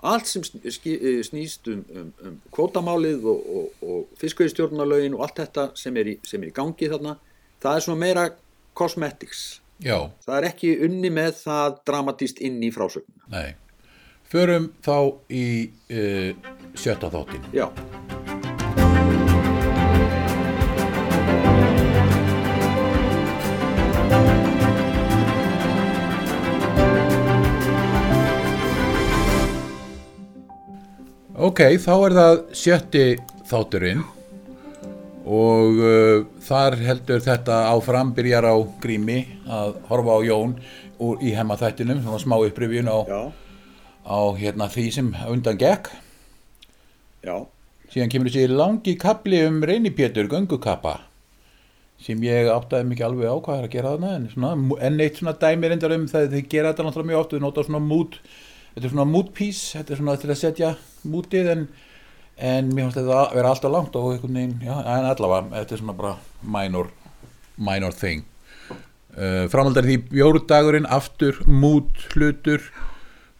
[0.00, 5.68] allt sem eh, snýst um, um, um kvótamálið og, og, og fiskveiðstjórnarlögin og allt þetta
[5.78, 7.16] sem er, í, sem er í gangi þarna
[7.62, 8.26] það er svona meira
[8.76, 9.46] cosmetics.
[9.82, 13.56] Já, það er ekki unni með það dramatíst inn í frásögnuna nei.
[14.26, 14.96] Förum þá
[15.28, 15.46] í
[15.92, 16.32] uh,
[16.74, 17.68] sjötta þáttin já,
[31.36, 33.00] Ok, þá er það sjötti
[33.44, 33.98] þátturinn
[35.28, 40.54] og uh, þar heldur þetta áfram, byrjar á grími að horfa á Jón
[40.96, 43.04] úr, í hemma þættinum, svona smá upprifjun á,
[44.08, 45.92] á hérna, því sem undan gekk.
[47.20, 47.36] já
[47.92, 51.02] Síðan kemur þessi langi kapli um reynipétur, göngukappa,
[52.00, 55.20] sem ég áttaði mikið alveg á hvað er að gera þarna, en, svona, en eitt
[55.20, 58.20] svona dæmi reyndar um það, þið gera þetta náttúrulega mjög oft, þið nota svona mút,
[58.72, 60.76] þetta er svona mútpís, þetta er svona til að setja
[61.10, 61.66] mútið, en,
[62.38, 65.76] en mér finnst þetta að vera alltaf langt og einhvern veginn, já, en allavega, þetta
[65.78, 66.16] er svona bara
[66.56, 66.90] minor,
[67.56, 68.24] minor thing.
[69.16, 72.60] Uh, framhaldar því bjórdagurinn, aftur, mút, hlutur,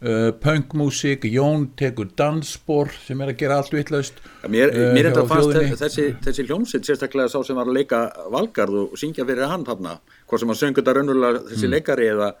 [0.01, 4.17] uh, punkmúsík, Jón tekur dansspor sem er að gera allt vitlaust.
[4.41, 5.77] Ja, Mér, eh, mér hjá þetta fannst þjóðinni.
[5.83, 8.01] þessi, þessi hljómsitt sérstaklega sá sem var að leika
[8.33, 11.47] valgarð og syngja fyrir hann þarna hvort sem hann söngur þetta raunverulega Mm.
[11.53, 12.31] þessi leikari eða,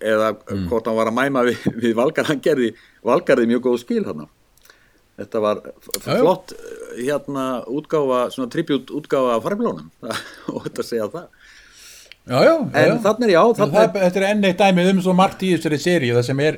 [0.00, 0.32] eða
[0.68, 2.32] hvort hann var að mæma við, við valgarð.
[2.32, 2.72] Hann gerði
[3.06, 4.28] valgarði mjög góð skil þarna.
[5.16, 5.60] Þetta var
[6.04, 9.88] flott eh, hérna útgáfa, svona tribut útgáfa af farflónum
[10.52, 11.28] og þetta segja það.
[12.26, 12.96] Já, já, en já.
[13.04, 15.78] þarna er já, þarna það, þetta er enn eitt dæmið um svo margt í þessari
[15.78, 16.56] seríu það sem er,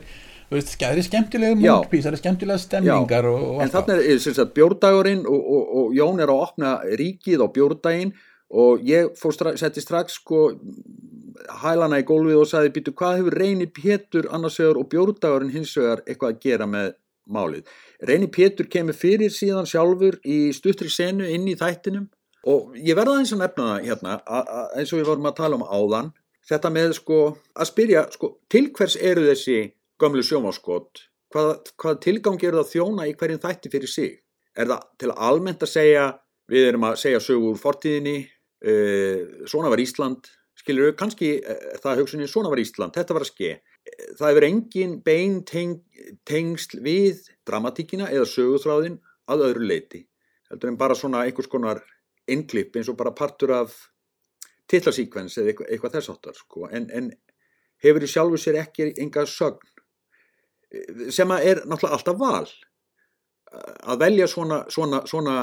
[0.48, 4.22] þú veist, það er skemmtilega múlpís, það er skemmtilega stemningar og, og en þarna er
[4.24, 8.14] sem sagt, bjórdagurinn og, og, og Jón er að opna ríkið á bjórdaginn
[8.50, 10.44] og ég fór stra setti strax sko
[11.62, 16.34] hælana í gólfið og sagði býtu hvað hefur Reyni Pétur annarsvegar og Bjórdagurinn hinsvegar eitthvað
[16.34, 16.94] að gera með
[17.28, 17.66] málið.
[18.08, 22.08] Reyni Pétur kemur fyrir síðan sjálfur í stuttri senu inn í þættinum.
[22.48, 24.16] Og ég verða eins og nefna það hérna
[24.78, 26.12] eins og við vorum að tala um áðan
[26.48, 27.18] þetta með sko
[27.52, 29.58] að spyrja sko til hvers eru þessi
[30.00, 31.02] gömlu sjómáskot
[31.34, 34.16] hvað, hvað tilgang eru það þjóna í hverjum þætti fyrir sig?
[34.56, 36.06] Er það til að almennt að segja
[36.48, 38.16] við erum að segja sögur úr fortíðinni
[38.58, 40.26] svona var Ísland
[40.58, 43.50] skilur við, kannski uh, það hugsunni svona var Ísland, þetta var að ske.
[44.18, 45.78] Það hefur engin bein teng,
[46.28, 48.98] tengsl við dramatíkina eða sögurþráðin
[49.30, 50.02] að öðru leiti
[50.48, 51.80] heldur en bara svona einhvers konar
[52.28, 53.74] innklipp eins og bara partur af
[54.68, 56.68] titlasíkvens eða eitthvað, eitthvað þess áttar sko.
[56.72, 57.10] en, en
[57.84, 62.48] hefur í sjálfu sér ekki enga sögn sem að er náttúrulega alltaf val
[63.88, 65.36] að velja svona, svona, svona,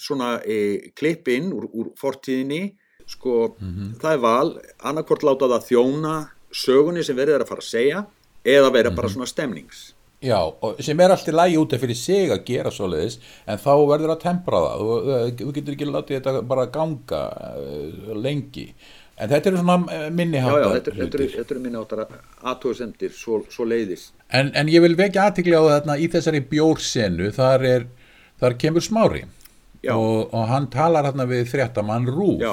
[0.00, 2.62] svona e, klipp inn úr, úr fortíðinni
[3.10, 3.94] sko, mm -hmm.
[4.00, 4.50] það er val.
[4.78, 6.14] Annarkvort láta það þjóna
[6.50, 8.04] sögunni sem verður að fara að segja
[8.44, 8.96] eða vera mm -hmm.
[8.96, 9.94] bara svona stemnings.
[10.20, 13.74] Já, sem er alltaf lægi út af fyrir sig að gera svo leiðis, en þá
[13.88, 14.80] verður að tempra það.
[15.38, 17.22] Þú getur ekki látið þetta bara ganga
[17.56, 18.74] uh, lengi.
[19.16, 22.06] En þetta eru svona minniháttar Já, já, þetta, þetta, þetta eru minniháttar
[22.42, 27.30] aðtóðsendir svo, svo leiðis en, en ég vil vekja aðtikli á þarna í þessari bjórsenu,
[27.34, 27.88] þar er
[28.40, 29.24] þar kemur smári.
[29.80, 32.50] Og, og hann talar hérna við fréttamann Rúf Já.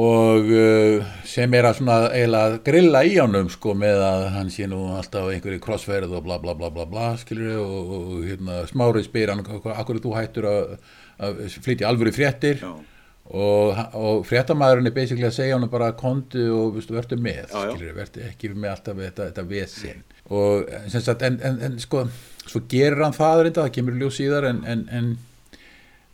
[0.00, 4.68] og uh, sem er að svona eiginlega grilla í ánum sko með að hann sé
[4.70, 9.04] nú alltaf einhverju krossferð og bla bla bla bla bla skilur og, og hérna smári
[9.04, 10.72] spyr hann akkur þú hættur að,
[11.20, 12.64] að flytja alvöru fréttir?
[12.64, 12.72] Já.
[13.28, 18.30] og, og fréttamaðurinn er basically að segja hann bara kontu og verður með skilur, verður
[18.30, 22.04] ekki með alltaf þetta, þetta vesinn og sagt en, en, en sko
[22.46, 25.10] svo gerir hann það reynda, það kemur ljós síðar en, en, en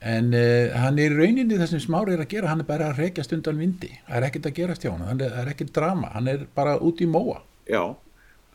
[0.07, 3.00] en uh, hann er rauninni það sem smári er að gera hann er bara að
[3.02, 3.90] reykjast undan vindi.
[4.07, 7.00] Það er ekkert að gerast hjá hann, það er ekkert drama hann er bara út
[7.02, 7.40] í móa.
[7.66, 7.83] Já,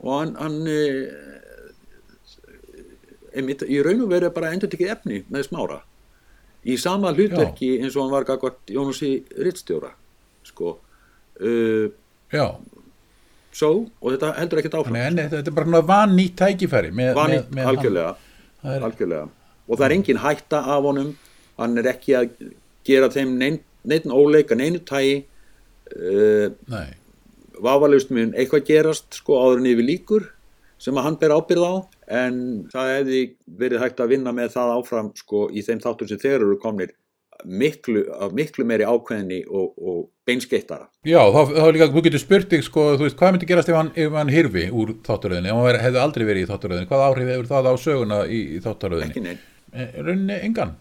[0.02, 0.82] og hann, hann e,
[3.36, 5.82] einmitt, í raun og veru er bara endur tekið efni með smára.
[6.62, 9.89] Í sama hlutverki eins og hann var Jónusi Rittstjóra
[10.45, 10.78] sko.
[11.41, 11.89] Uh,
[12.30, 12.45] já,
[13.56, 14.98] svo, og þetta heldur ekkert áfram.
[14.98, 18.14] Þannig, en, þetta er bara vann nýtt tækifæri með, Vanni, með, með algjörlega,
[18.64, 19.28] er- algjörlega.
[19.68, 21.12] Og það er engin hætta af honum.
[21.62, 22.32] Hann er ekki að
[22.88, 26.88] gera þeim neinn óleika, neinu tægi uh, hann, nei,
[27.62, 30.28] vafalaust mun eitthvað gerast sko áður en yfir líkur
[30.82, 31.74] sem að hann ber ábyrð á.
[32.12, 32.40] En
[32.72, 33.20] það hefði
[33.62, 36.96] verið hægt að vinna með það áfram sko í þeim þáttum sem þeir eru komnir
[37.45, 38.04] miklu,
[38.38, 42.86] miklu meiri ákveðni og, og beinskeittara já, þá, þá líka, þú getur spurt þig sko,
[42.99, 45.84] þú veist, hvað myndi gerast ef hann, ef hann hirfi úr þáttaröðinni, ef hann veri-
[45.88, 49.12] hefði aldrei verið í þáttaröðinni, hvað áhrif hefur það á söguna í, í þáttaröðinni?
[49.15, 49.41] ekki neinn.
[49.71, 50.73] Eh, rauninni engan.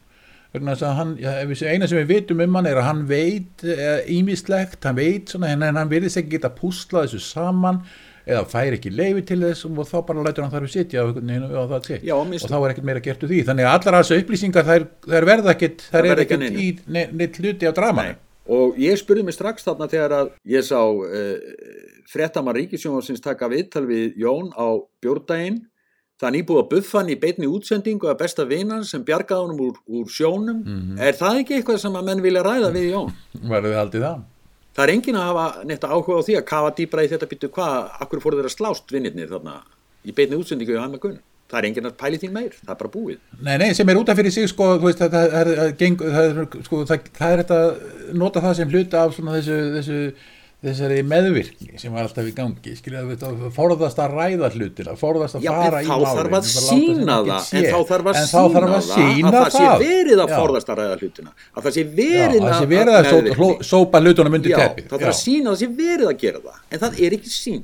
[0.50, 1.10] Vegna þess að hann,
[1.46, 3.62] við- eina sem við vitum um hann er að hann veit
[4.10, 7.82] ímislegt, hann veit svona en hann verðist ekki geta púsla þessu saman
[8.30, 11.20] eða fær ekki leifi til þess og þá bara lætur hann þar við sitja og,
[11.20, 13.44] og það og þá er ekkert meira gert úr því.
[13.50, 17.08] Þannig að allar þessu upplýsingar þær, þær verða ekkert þær verða er ekkert í ne-
[17.20, 18.18] neitt hluti á dramanu
[18.50, 21.34] og ég spurði mig strax þarna þegar að ég sá uh,
[22.10, 25.60] fréttamar Ríkisjónsins taka viðtal við Jón á bjórdaginn.
[26.20, 29.62] Það er nýbúið að buffa hann í beinni útsendingu að besta vinan sem bjargaði honum
[29.70, 30.58] úr, úr sjónum.
[31.00, 33.14] Er það ekki eitthvað sem að menn vilja ræða við Jón?
[33.52, 34.18] verður þið haldið það
[34.80, 37.48] Það er enginn að hafa neitt áhuga á því að kafa dýbra í þetta byttu
[37.52, 39.58] hvað, akkur fóru þeir að slást vinnirnir þarna
[40.08, 41.18] í beinni útsendingu hjá hann með gunn.
[41.50, 43.18] Það er enginn að pæli því meir, það er bara búið.
[43.44, 46.04] Nei, nei, sem er út af fyrir sig sko, veist, það, það, er, það, geng,
[46.06, 47.60] það, er, sko, það er þetta
[48.22, 49.98] nota það sem hluta af svona þessu, þessu
[50.60, 54.92] þessari meðvirkni sem var alltaf í gangi skilja, þú veist, að forðast að ræða hlutina
[55.00, 58.10] forðast að Já, fara en í þá málin þarf að sína það, en þá þarf
[58.10, 60.36] að En þá sína þarf að að það sé verið að Já.
[60.42, 61.32] forðast að ræða hlutina.
[61.56, 63.36] Að það sé Já, verið það sé verið að só- meðvirkni.
[63.40, 66.18] hló- sópa hlutunum undir Já, teppið það þarf að sína að það sé verið að
[66.26, 67.62] gera það, en það er ekki sín.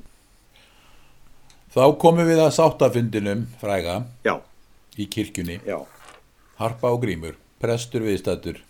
[1.77, 4.35] Þá komum við að sáttafundinum fræga Já,
[4.97, 5.77] í kirkjunni já,
[6.57, 8.63] Harpa og Grímur, prestur viðstættur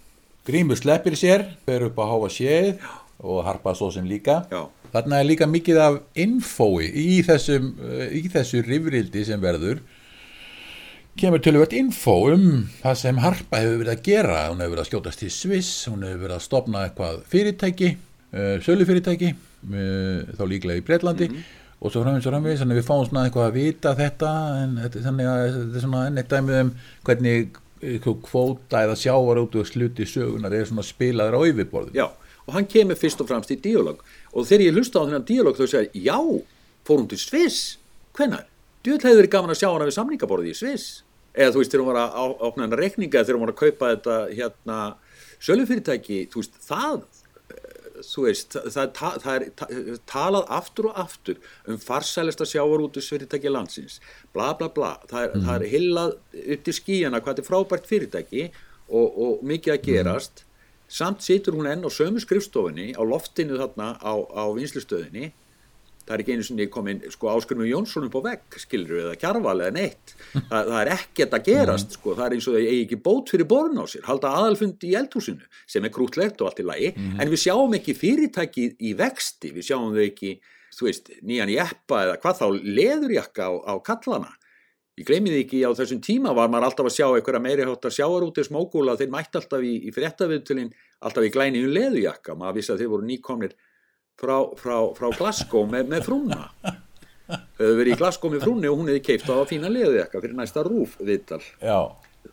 [0.46, 2.80] Grímur sleppir sér fer upp á háa séð
[3.24, 4.42] og Harpa svo sem líka.
[4.52, 7.72] Já, Þarna er líka mikið af infói í, þessum,
[8.16, 9.83] í þessu rifrildi sem verður.
[11.16, 14.40] Kemur tölvöld infó um það sem Harpa hefur verið að gera.
[14.50, 18.56] Hún hefur verið að skjótast til Sviss hún hefur verið að stopna eitthvað fyrirtæki uh,
[18.64, 21.31] sölufyrirtæki uh, þá líklega í Breitlandi
[21.77, 22.60] og svo framvegis og framvegis.
[22.62, 26.04] Þannig að við fáum svona eitthvað að vita þetta en þannig að þetta er svona
[26.10, 26.75] enn eitt dæmið um
[27.08, 32.06] hvernig eitthvað kvóta eða sjávar út og sluti sögunar er svona spilaður á yfirborðin já.
[32.47, 34.03] Og hann kemur fyrst og fremst í díalog.
[34.33, 36.19] Og þegar ég hlusta á þennan díalog þá segir, já,
[36.87, 37.79] fór hún til Sviss?
[38.17, 38.47] Hvenær?
[38.87, 40.87] Djöðl hefur verið gaman að sjá hana við samningaborðið í Sviss.
[41.37, 43.90] Eða þú veist, þegar hún var að opna hennar reikninga, þegar hún var að kaupa
[43.92, 44.79] þetta hérna
[45.47, 47.03] sölufyrirtæki, þú veist, það
[48.05, 49.69] þú veist, það, það, það er ta,
[50.11, 51.40] talað aftur og aftur
[51.71, 54.01] um farsælesta sjávarútusfyrirtæki landsins,
[54.37, 58.47] bla bla bla, það er, það er hillað upp til skíjana hvað er frábært fyrirtæki
[58.47, 60.46] og, og mikið að gerast,
[60.88, 65.32] samt situr hún enn á sömu skrifstofunni á loftinu þarna á, á vinslustöðinni,
[66.06, 69.56] það er ekki einu sinni komin sko Áskrumur Jónsson upp á vegg skilur eða kjarval
[69.58, 70.14] eða neitt.
[70.37, 72.14] Það, það er ekkert að gerast sko.
[72.14, 74.94] Það er eins og það eigi ekki bót fyrir borun á sér halda aðalfund í
[75.00, 76.92] eldhúsinu sem er krútlegt og allt í lagi.
[77.18, 80.37] En við sjáum ekki fyrirtæki í vexti við sjáum þau ekki,
[80.78, 82.46] þú veist, nýjan jeppa eða hvað þá
[82.78, 84.30] leðurjakka á, á kallana
[84.97, 87.88] ég gleymi því ekki á þessum tíma var maður alltaf að sjá einhverja meiri hátt
[87.88, 90.73] að sjáar út í smókúla þeir mætti alltaf í, í fréttaviðtölin
[91.05, 92.37] alltaf í glæninu leðurjakka.
[92.38, 93.55] Maður vissi að þeir voru nýkomnir
[94.17, 96.40] frá, frá, frá Glasgow með, með frúna.
[97.29, 100.38] Þau verið í Glasgow með frúni og hún hefði keift á að fína leðujakka fyrir
[100.38, 101.42] næsta rúf viðtal,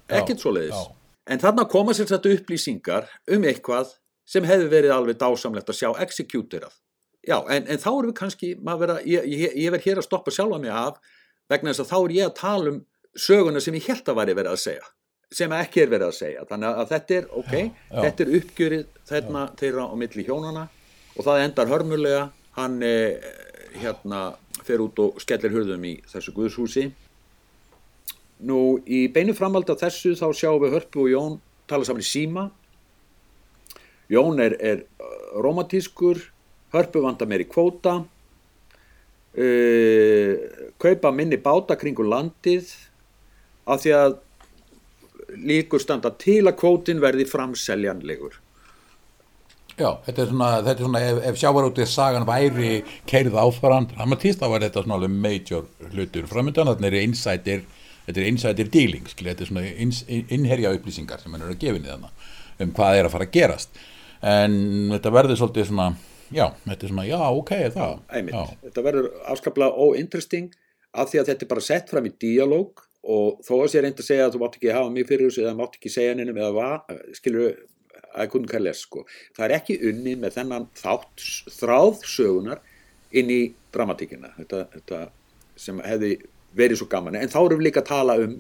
[0.08, 0.84] ekkert svo leiðis
[1.30, 3.94] en þarna koma sér þetta upplýsingar um eitthvað
[4.28, 6.76] sem hefði verið alveg dásamlegt að sjá executerað
[7.24, 9.72] já, en, en þá erum við kannski vera, ég, ég, ég
[11.52, 12.84] vegna þess að þá er ég að tala um
[13.14, 14.92] söguna sem ég held að væri verið að segja
[15.34, 16.46] sem ekki er verið að segja.
[16.50, 18.00] Þannig að þetta er, ok, já.
[18.00, 20.66] þetta er uppgjörið þarna þeirra á milli hjónana
[21.14, 22.26] og það endar hörmulega.
[22.58, 23.32] Hann eh,
[23.82, 24.20] hérna
[24.64, 26.86] fer út og skellir hurðum í þessu guðshúsi.
[28.46, 31.40] Nú í beinu framhald af þessu þá sjáum við Hörpu og Jón
[31.70, 32.48] tala saman í síma.
[34.12, 36.20] Jón er, er uh, romantískur
[36.74, 38.02] Hörpu vandar meir í kvóta
[39.38, 40.34] uh,
[40.82, 42.72] kaupa minni báta kringu landið
[43.66, 44.18] af því að
[45.34, 48.40] líkur standa til að kvótin verði framseljanlegur
[49.74, 52.74] Já, þetta er svona, þetta er svona ef, ef sjávarútið sagan væri
[53.10, 55.66] keirð áfram dramatíst, þá var þetta svona major
[55.96, 57.64] hlutur framöndan, þannig er insider,
[58.06, 59.64] þetta er dealing, skilja, þetta er svona
[60.38, 62.30] innherja upplýsingar sem hann eru að gefa í þannig
[62.62, 63.82] um hvað er að fara að gerast.
[64.24, 64.54] En
[64.94, 65.88] þetta verður svolítið svona,
[66.36, 68.00] já, þetta er svona, já, ok, það.
[68.34, 70.50] Já, Þetta verður afskaplega óinteresting
[70.94, 74.00] af því að þetta er bara sett fram í díalóg og þó að sé reynd
[74.00, 76.40] að segja að þú mátt ekki hafa mig fyrir þessu eða mátt ekki segja neinum
[76.40, 77.56] eða hvað, skilur
[78.14, 79.04] að kunnum kærlega sko.
[79.36, 81.26] Það er ekki unni með þennan þátt
[81.58, 82.62] þráð sögunar
[83.14, 83.42] inn í
[83.74, 85.02] dramatíkina þetta, þetta
[85.60, 86.14] sem hefði
[86.58, 88.38] verið svo gaman en þá erum við líka að tala um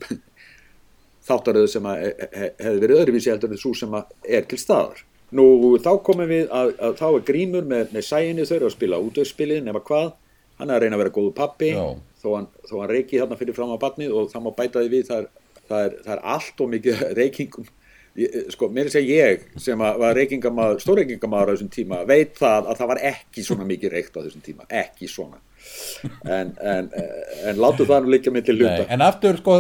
[1.27, 5.03] þáttaröðu sem hefði verið öðruvísi heldur en svo sem er til staðar.
[5.33, 5.45] Nú
[5.81, 9.63] þá komum við að, að þá er grímur með, með sæinu þau að spila útöðspilið
[9.65, 10.11] nema hvað,
[10.59, 11.85] hann er að reyna að vera góðu pappi Já.
[12.21, 15.07] þó hann, hann reiki þarna fyrir fram á batnið og það má bæta því við
[15.09, 15.31] það er,
[15.69, 17.71] það er, það er allt og mikið reykingum.
[18.13, 22.81] Ég, sko, mér segja ég sem var reykingamaður, stórreykingamaður á þessum tíma, veit það að
[22.83, 25.39] það var ekki svona mikið reykt á þessum tíma, ekki svona.
[26.21, 26.91] En, en,
[27.49, 28.85] en látu það nú líka mig til hluta.
[28.85, 29.55] en aftur, sko,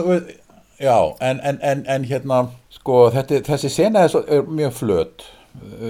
[0.77, 2.43] já, en, en, en, en hérna,
[2.77, 5.25] sko, þetta, þessi sena er, svo, er mjög flöt,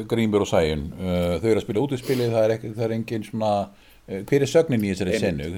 [0.09, 3.27] Grímur og Sæjun, uh, þau eru að spila útispilið, það er, ekki, það er engin
[3.27, 3.51] svona,
[4.07, 5.51] uh, hver er sögnin í þessari senu,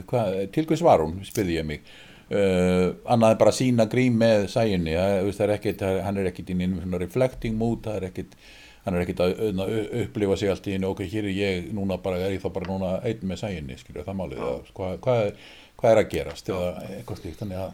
[0.53, 1.87] til hvers var hún, spyrði ég mig,
[2.29, 6.59] uh, annað bara sína Grím með Sæjunni, það, það er ekkit, hann er ekkit í
[6.75, 8.37] svona reflecting mood, það er ekkit,
[8.85, 9.65] hann er ekkit að
[10.03, 12.69] upplifa sig allt í einu, ok, hér er ég, núna bara, er ég þá bara
[12.69, 14.45] núna einn með Sæjunni, skilur það málið,
[14.77, 15.49] hvað, hvað,
[15.81, 17.73] hvað er að gerast, eða eitthvað slíkt, þannig að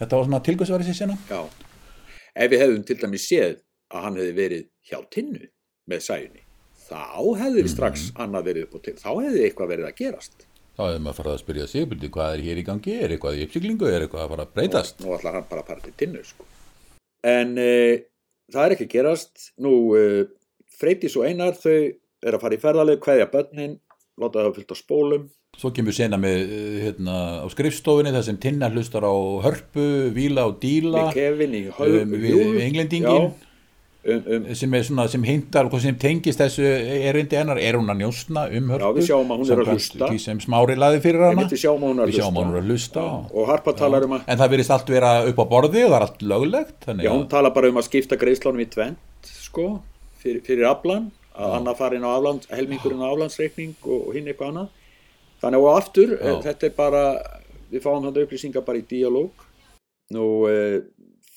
[0.00, 1.14] Þetta var svona tilgjóðsverið sér sena?
[1.28, 1.40] Já.
[2.32, 3.58] Ef við hefðum til dæmis séð
[3.90, 5.48] að hann hefði verið hjá tinnu
[5.90, 6.44] með sæjunni,
[6.90, 7.02] þá
[7.40, 10.46] hefði strax annað verið upp og til, þá hefði eitthvað verið að gerast.
[10.76, 13.46] Þá hefði maður farið að spyrja sig, hvað er hér í gangi, er eitthvað í
[13.46, 15.02] uppsýklingu, er eitthvað að fara að breytast?
[15.04, 16.46] Nú ætlar hann bara að fara til tinnu, sko.
[17.26, 17.72] En e,
[18.52, 19.50] það er ekki að gerast.
[19.60, 20.06] Nú, e,
[20.80, 23.76] Freydís og Einar, þau eru að fara í ferðaleg, kveðja börnin,
[24.20, 25.28] láta það fyllt á spólum.
[25.58, 29.14] Svo kemur sena með, eh, hérna, á skrifstofinni þar sem Tinna hlustar á
[29.44, 33.32] hörpu, víla og díla, Með Kevin í höf, um, við englendingin,
[34.04, 37.92] um, um, sem er svona, sem hintar, hvað sem tengist þessu erindi hennar, er hún
[37.92, 38.86] að njósna um hörpu?
[38.86, 40.10] Já, við sjáum að hún er að hlusta.
[40.24, 41.46] Sem smári laði fyrir hana.
[41.50, 43.06] Við sjáum að hún er að að hlusta.
[43.34, 45.98] og Harpa talar um að, En það virðist allt vera upp á borði og það
[46.00, 49.66] er allt löglegt, þannig já, hún talar bara um að skipta greiðslánum í tvent, sko,
[50.22, 54.16] fyrir, fyrir aflan, að hann að fara inn á aflands, helmingurinn á aflandsreikning og, og
[54.16, 54.72] hinn eitthvað annað.
[55.40, 56.32] Þannig og aftur, Já.
[56.34, 57.04] e, þetta er bara,
[57.70, 59.46] við fáum þetta upplýsingar bara í díalóg.
[60.10, 60.24] Nú,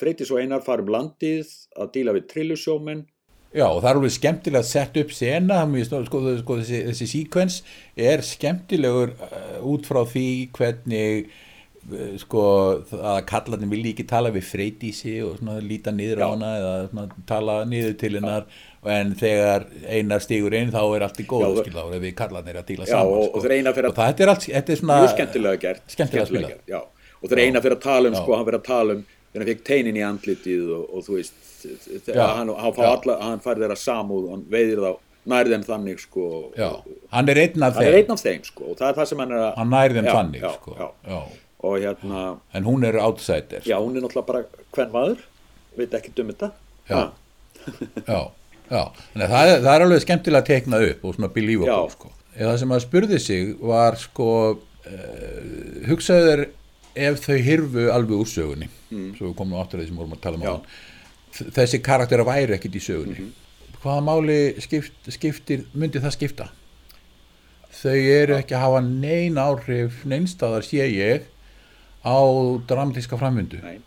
[0.03, 3.05] Freydís og Einar fara um landið að díla við trillusjómenn.
[3.53, 7.57] Já, og það er alveg skemmtilega sett upp sena, sko, sko, þessi, þessi síkvens
[7.93, 10.25] er skemmtilegur uh, út frá því
[10.57, 12.45] hvernig uh, sko,
[12.97, 16.27] að kallarnir vilja ekki tala við freydísi og svona líta niður á Já.
[16.31, 18.49] hana eða svona, tala niður til hennar
[18.97, 22.17] en þegar einar stígur inn þá er allt í góðu Já, skil þá er við
[22.23, 23.37] kallarnir að díla saman og, sko.
[23.37, 25.85] og og að, þetta er allt, þetta er svona skemmtilega gert.
[25.93, 26.55] skemmtilega spilað.
[26.57, 26.81] gert, já.
[27.23, 28.23] Og þeir eina fyrir að tala um, Já.
[28.25, 29.03] sko, hann fyrir að tala um,
[29.33, 31.39] þegar hann fekk teinin í andlitið og, og þú veist,
[32.07, 32.23] Já.
[32.37, 34.93] hann, hann, alla, hann fær þeirra samúð, hann veiðir þá
[35.29, 36.25] nærðin þannig sko
[36.57, 36.69] já,
[37.13, 39.21] hann er einn af hann þeim einn af þeim sko og það er það sem
[39.23, 40.89] hann er að hann nær þeim Já, þannig sko.
[41.63, 42.23] og hérna,
[42.59, 44.41] en hún er outsider já hún er náttúrulega bara
[44.75, 45.21] hvern maður,
[45.79, 46.51] veit ekki um þetta
[46.89, 46.99] Já.
[48.11, 48.19] já,
[48.67, 48.81] já.
[49.13, 51.95] Þannig, að það, er, það er alveg skemmtilega að tekna upp og svona believable Já.
[51.95, 52.11] sko.
[52.35, 56.45] eða það sem að spurði sig var sko uh, hugsaðu þér
[57.07, 59.13] ef þau hirfu alveg úr sögunni Mm.
[59.17, 60.51] svo við komum áttur að því sem vorum að tala um Já.
[60.53, 61.53] áðan.
[61.57, 63.31] þessi karaktera væri ekkit í sögunni Mhm.
[63.83, 66.49] hvaða máli skipt, skiptir myndi það skipta
[67.73, 71.25] þau eru ekki að hafa nein áhrif neinstæðar sé ég
[72.05, 72.17] á
[72.69, 73.79] dramatíska framvindu Nei.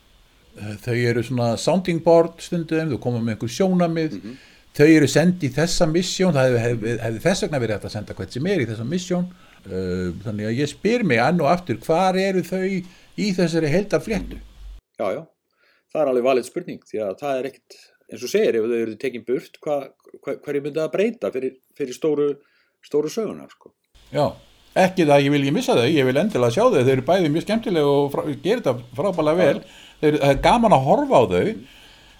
[0.83, 4.37] þau eru svona sounding board stundum, þau koma með einhver sjónamið Mhm.
[4.75, 7.91] þau eru sendið í þessa missjón það hefði, hefði, hefði þess vegna verið hægt að
[7.95, 9.27] senda hvert sem er í þessa missjón
[9.67, 12.83] þannig að ég spyr mig og aftur hvar eru þau
[13.17, 14.37] í þessari heldar fléttu
[14.97, 15.23] já, já,
[15.93, 17.79] það er alveg valið spurning því að það er ekkit,
[18.11, 19.79] eins og segir ef þau eru tekin burt, hva,
[20.17, 22.27] hva, hverju myndi það breyta fyrir, fyrir stóru
[22.85, 23.73] stóru sögunar sko?
[24.13, 24.25] Já,
[24.77, 27.07] ekki það að ég vil ekki missa þau ég vil endilega sjá þau, þau eru
[27.09, 29.63] bæði mjög skemmtilega og frá, gerir þetta frábælega vel.
[29.97, 31.45] Þau eru, það er gaman að horfa á þau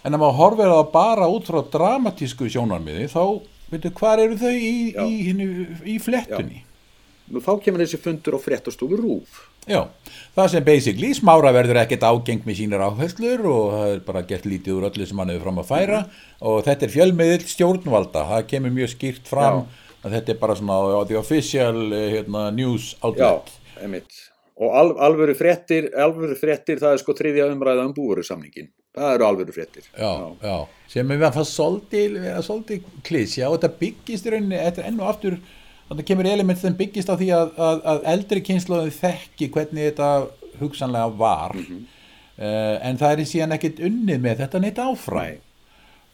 [0.07, 3.21] en ef maður horfir á það bara út frá dramatísku sjónarmiði þá
[3.71, 5.03] veitu hvað eru þau í, Já.
[5.03, 6.63] í, í, í flettunni
[7.31, 9.81] nú þá kemur þessi fundur á fréttastofu rúf Já,
[10.35, 14.47] það sem basically smára verður ekkert ágeng með sínar áherslur og það er bara gert
[14.47, 15.99] lítið úr öllu sem hann hefur fram að færa.
[16.47, 19.65] Og þetta er fjölmiðill stjórnvalda, það kemur mjög skýrt fram
[20.05, 23.53] að þetta er bara svona á the official eh, hérna, news já, outlet.
[23.81, 24.23] einmitt.
[24.55, 29.13] Og al, alvöru fréttir, alvöru fréttir það er sko þriðja umræða um búuru samningin það
[29.17, 29.85] eru alvöru fréttir.
[29.91, 30.55] Já, já,
[30.89, 34.89] sem er að það svolítið, vera svolítið klísja og þetta byggist í rauninni, þetta er
[34.89, 35.37] enn og aftur
[35.87, 40.11] þannig kemur element sem byggist á því að, að, að eldri kynnslóðin þekki hvernig þetta
[40.61, 41.57] hugsanlega var.
[41.57, 41.83] Mhm.
[42.37, 44.81] uh, en það er síðan ekkit unnið með þetta neitt
[45.27, 45.37] Nei.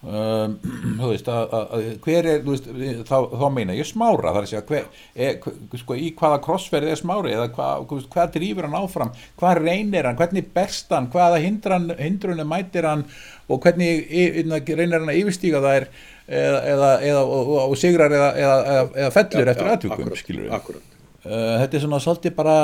[0.04, 0.56] um,
[1.00, 2.66] þú veist að, að, að hver er, veist,
[3.08, 5.38] þá, þá meina ég smára þar að segja hver, er,
[5.80, 9.14] sko, í hvaða krossferð er smári eða hvað, hvað, hvað drýfur hann áfram?
[9.40, 11.08] Hvað reynir hann, hvernig berst hann?
[11.14, 13.06] Hvaða hindrunum mætir hann?
[13.48, 15.88] Og hvernig y- reynir hann að eða, eða, eða
[16.30, 20.82] og, og sigrar eða, eða, eða, eða fellur eftir aðtökum uh,
[21.26, 22.58] þetta er svona svolítið bara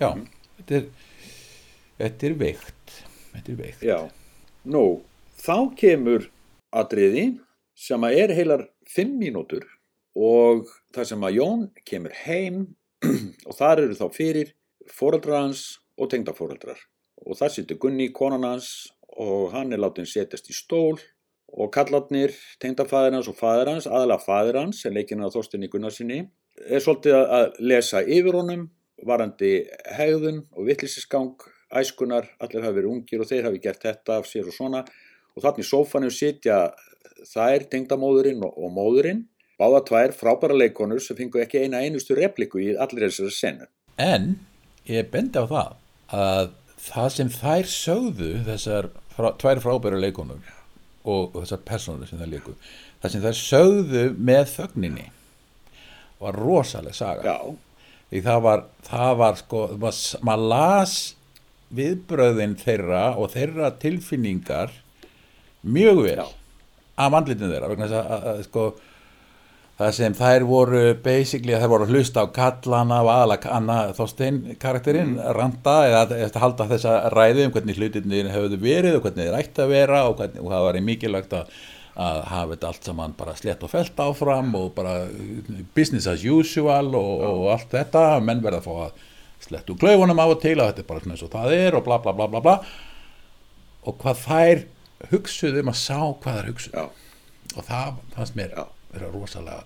[0.00, 0.08] já,
[0.58, 0.88] þetta er
[2.02, 2.96] þetta er veikt
[3.34, 3.84] þetta er veikt.
[3.84, 3.98] Já,
[4.66, 4.84] nú,
[5.38, 6.28] þá kemur
[6.74, 7.28] atriði
[7.78, 9.66] sem að er heilar fimm mínútur
[10.14, 12.60] og það sem að Jón kemur heim
[13.48, 14.52] og þar eru þá fyrir
[14.90, 15.64] foreldrar hans
[15.98, 16.78] og tengdafóreldrar
[17.24, 20.98] og þar situr Gunni, konan hans og hann er látin setjast í stól
[21.54, 26.20] og kallarnir, tengdafæðir hans og fæðir hans, aðalega fæðir hans sem leikinn að Þorstinni Gunnarsinni
[26.66, 28.68] er svolítið að- lesa yfir honum
[29.06, 29.52] varandi
[29.98, 31.34] hegðun og vitlisisgang
[31.74, 34.84] æskunar, allir hafi verið ungir og þeir hafi gert þetta af sér og svona.
[35.36, 36.74] Og þannig sófanum sitja
[37.34, 39.24] þær tengdamóðurinn og, og móðurinn
[39.60, 43.68] báða tvær frábæra leikonur sem fengu ekki eina einustu repliku í allir þessari senu
[44.02, 44.34] En
[44.90, 45.76] ég bendi á það
[46.18, 46.50] að
[46.84, 50.42] það sem þær sögðu þessar frá, tvær frábæru leikonur
[51.04, 52.56] og, og þessar personur sem þær leiku
[53.04, 55.10] það sem þær sögðu með þögninni.
[56.24, 57.34] Var rosaleg saga.
[57.34, 60.94] Já, því það var, það var sko, maður mað las
[61.74, 64.72] viðbröðin þeirra og þeirra tilfinningar
[65.64, 66.26] mjög vel Já.
[67.04, 68.66] af andlitin þeirra vegna þess að, að, að sko
[69.78, 74.40] það sem þær voru basically þær voru að hlusta á kallana og aðalega Anna Þorstein
[74.62, 79.38] karakterinn randa eða að halda þessa ræði um hvernig hlutinir hefðu verið og hvernig þeir
[79.40, 81.56] ætti að vera og, hvernig, og það var mikilvægt að,
[82.04, 84.94] að hafa þetta allt saman bara slett og felt áfram og bara
[85.74, 88.04] business as usual og, og allt þetta.
[88.22, 89.02] Menn verða að fá að
[89.48, 91.86] slettu klaufunum af og til að þetta er bara svona eins og það er og
[91.88, 92.56] bla bla bla bla bla.
[93.90, 94.64] Og hvað þær
[95.10, 96.78] hugsuðu um að sá hvað þær hugsuðu.
[96.78, 98.64] Já, og það fannst mér Já.
[98.94, 99.62] Vera rosalega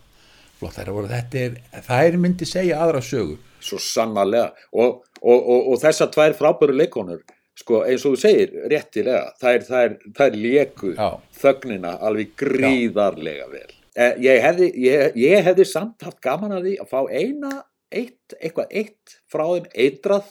[0.59, 3.37] flott þær voru þetta er, þær myndi segja aðra sögu.
[3.62, 4.53] Svo sannarlega.
[4.74, 7.22] Og, og, og, og þessar tvær frábæru leikonur
[7.59, 11.09] sko eins og þú segir réttilega þær, þær, þær leku Já.
[11.41, 13.70] þögnina alveg gríðarlega vel.
[13.99, 17.55] Eh, ég, hefði, ég, ég hefði samt haft gaman að því að fá eina
[17.91, 20.29] eitt, eitthvað eitt frá þeim eitrað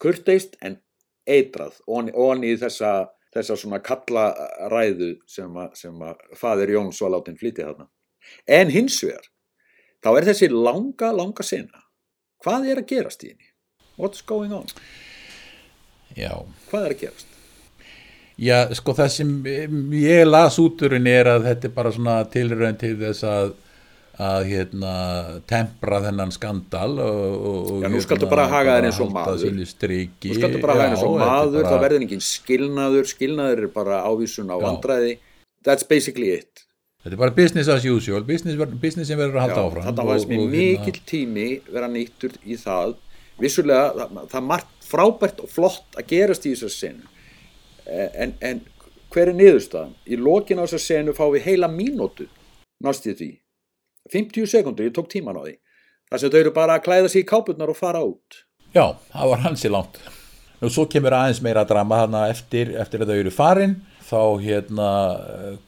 [0.00, 0.78] kurteist en
[1.28, 4.30] eitrað og í þessa, þessa svona kalla
[4.72, 7.88] ræðu sem að, sem að fadir Jóns var látin flytja þarna.
[8.46, 9.30] En hins vegar
[10.04, 11.84] þá er þessi langa, langa sena.
[12.40, 13.50] Hvað er að gerast í henni?
[14.00, 14.70] What's going on,
[16.16, 16.32] já,
[16.70, 17.26] hvað er að gerast?
[18.40, 19.32] Já sko það sem
[20.00, 23.50] ég las út úr henni er að þetta er bara svona tilraun til þess að
[24.20, 24.92] að hérna
[25.48, 29.44] tempra þennan skandal og, og, og Já, nú skaltu bara haga þér eins og maður.
[30.20, 33.70] Þú skaltu bara svo Já, þetta er maður, bara- það verður engin skilnaður, skilnaður er
[33.76, 34.64] bara ávísun á Já.
[34.66, 35.14] vandræði.
[35.64, 36.66] That's basically it.
[37.00, 40.18] þetta er bara business as usual business, business sem verður að halda áfram þetta var
[40.20, 42.94] sem og- og mikill tími vera nýttur í það
[43.40, 47.08] vissulega, það, það er margt frábært og flott að gerast í þessar senu
[47.86, 48.60] en, en
[49.10, 49.94] hver er niðurstaðan?
[50.06, 51.68] Í lokin á þessar senu fáum við heila
[52.84, 53.30] nást í því
[54.12, 55.56] 50 sekundur, ég tók tíman á því.
[56.10, 58.42] Þar sem þau eru bara að klæða sig í kápurnar og fara út.
[58.74, 60.00] Já, það var hansi langt.
[60.60, 64.88] Nú svo kemur aðeins meira drama þarna eftir, eftir að þau eru farin, þá hérna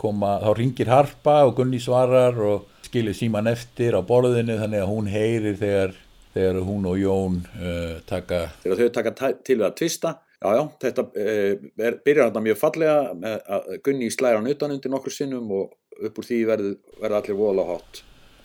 [0.03, 4.90] koma, þá ringir Harpa og Gunni svarar og skilir síman eftir á borðinu þannig að
[4.90, 5.97] hún heyrir þegar,
[6.34, 10.14] þegar hún og Jón uh, taka, þegar þau taka til við að tvista.
[10.43, 14.76] Já, já, þetta uh, er, byrjar þetta mjög fallega með að Gunni slæra hann utan
[14.76, 18.03] undir nokkur sinnum og upp úr því verður verður allir voðalega hot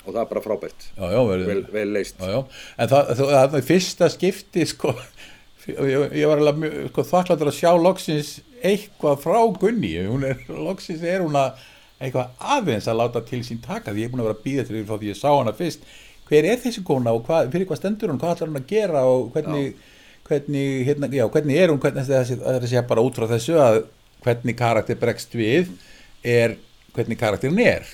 [0.07, 2.41] og það er bara frábært, já, já, verður, vel, vel leist já, já,
[2.77, 4.93] en það, það, það, það fyrsta skipti, sko,
[5.67, 8.35] ég, ég var alveg sko, þakkláttur að sjá loksins
[8.65, 11.59] eitthvað frá Gunni, er, loksins er hún að
[11.97, 14.65] eitthvað aðeins að láta til sín taka því ég er búin að vera að býða
[14.67, 15.87] til því frá því ég sá hana fyrst
[16.27, 19.03] hver er þessi kona og hvað, fyrir hvað stendur hún, hvað ætlar hún að gera
[19.07, 19.71] og hvernig,
[20.27, 23.79] hvernig, hérna, hvernig er hún, hvernig þessi, þessi bara út frá þessu að
[24.25, 25.71] hvernig karakter bregst við
[26.27, 26.57] er
[26.97, 27.85] hvernig karakterin er,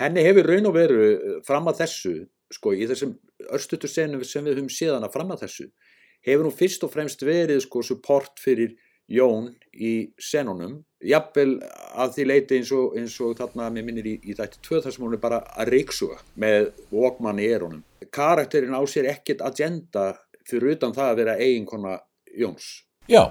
[0.00, 2.14] henni hefur raun og veru eh, fram að þessu
[2.54, 3.14] sko í þessum
[3.52, 5.68] örstutu senum sem við höfum séðana fram að þessu
[6.24, 8.74] hefur hún fyrst og fremst verið sko support fyrir
[9.04, 10.78] Jón í senunum.
[11.04, 11.58] Jafnvel
[11.92, 14.94] að því leiti eins og, eins og þarna mér minnir í, í þætti tvö þar
[14.94, 17.82] sem hún er bara að reyksuga með Walkman í erunum
[18.14, 20.12] karakterin á sér ekkert agenda
[20.48, 21.98] fyrir utan það að vera eiginkona
[22.34, 22.84] Jóns.
[23.10, 23.30] Já,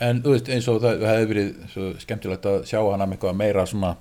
[0.00, 3.66] en þú veist eins og það, hefði verið skemmtilegt að sjá hana með eitthvað meira
[3.68, 3.96] svona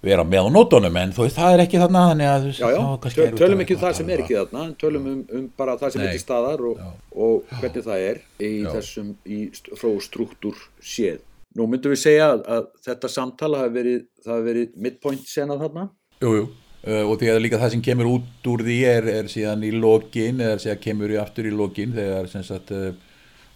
[0.00, 2.84] vera með á nótunum en þú veist það er ekki þarna þannig að Já, já,
[3.04, 5.92] töl, tölum ekki um það að sem er ekki þarna, tölum um, um bara það
[5.94, 6.12] sem Nei.
[6.14, 6.80] til staðar og,
[7.12, 9.40] og hvernig það er í þessum í
[9.76, 11.20] frá struktúr séð.
[11.58, 14.02] Nú myndum við segja að, að þetta samtala hafi verið,
[14.46, 15.86] verið midpoint senað þarna.
[16.22, 16.44] Jú, jú,
[16.86, 19.74] uh, og því að líka það sem kemur út úr því er, er síðan í
[19.74, 22.92] lokin eða kemur í aftur í lokin þegar sem sagt uh,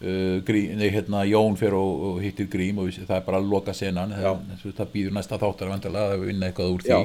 [0.01, 3.41] uh, grí, nei, hérna, Jón fer og, og hittir Grím og við, það er bara
[3.41, 4.31] að loka senan Já.
[4.61, 7.01] það, það býður næsta þáttar að vinna eitthvað úr því Já.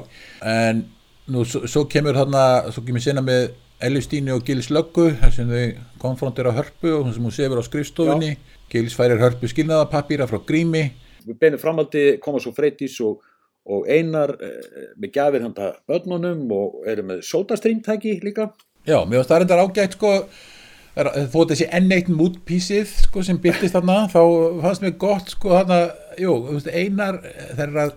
[0.53, 0.85] en
[1.31, 5.85] nú svo, svo kemur þarna svo kemur sena með Ellistíni og Gils Löggu sem þau
[6.03, 8.35] konfrontera hörpu og sem hún sefur á skrifstofunni
[8.71, 10.91] Gils færir hörpu skilnaðapapíra frá Grími
[11.27, 13.21] Við beinum framaldi koma svo Freydís og,
[13.69, 18.51] og Einar eh, með gjafir handa börnunum og eru með sótastringtæki líka.
[18.89, 20.15] Já, mér finnst það reyndar ágætt sko
[20.97, 24.21] er- þó þessi enn eitt mútpísið sko sem byrtist þarna þá
[24.65, 25.81] fannst mér gott sko þarna
[26.19, 26.35] jú,
[26.73, 27.21] einar
[27.55, 27.95] þegar að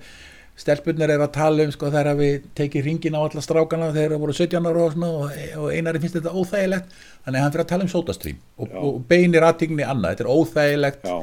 [0.55, 4.21] stelpunir er að tala um sko þegar við tekið ringin á alla strákana þegar það
[4.21, 6.91] voru 17 ára og, svona, og, og einari finnst þetta óþægilegt
[7.25, 10.31] þannig að hann fyrir að tala um sótastrím og, og beinir aðtingni annað, þetta er
[10.35, 11.07] óþægilegt.
[11.09, 11.17] Já,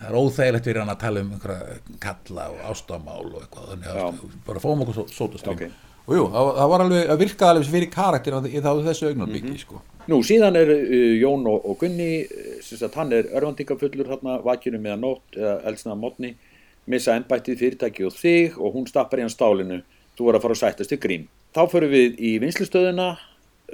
[0.00, 1.32] það er óþægilegt fyrir hann að tala um
[2.02, 5.64] kalla og ástamál og eitthvað þannig að bara fáum okkur sótastrím Ok.
[6.04, 9.82] Og jú, það, var alveg að virka alveg fyrir karakter í þá þessu augnarbyggi sko
[10.04, 14.34] Nú, síðan er uh, Jón og, og Gunni, uh, sem sagt, hann er örvandingafullur þarna,
[14.44, 16.34] vakinu meðan nótt, eða eldsnaða mótni,
[16.92, 19.80] missa ennbættið fyrirtæki og þig og hún stappar í hann stálinu,
[20.18, 21.24] þú er að fara að sættast til grín.
[21.56, 23.08] Þá förum við í vinslustöðuna,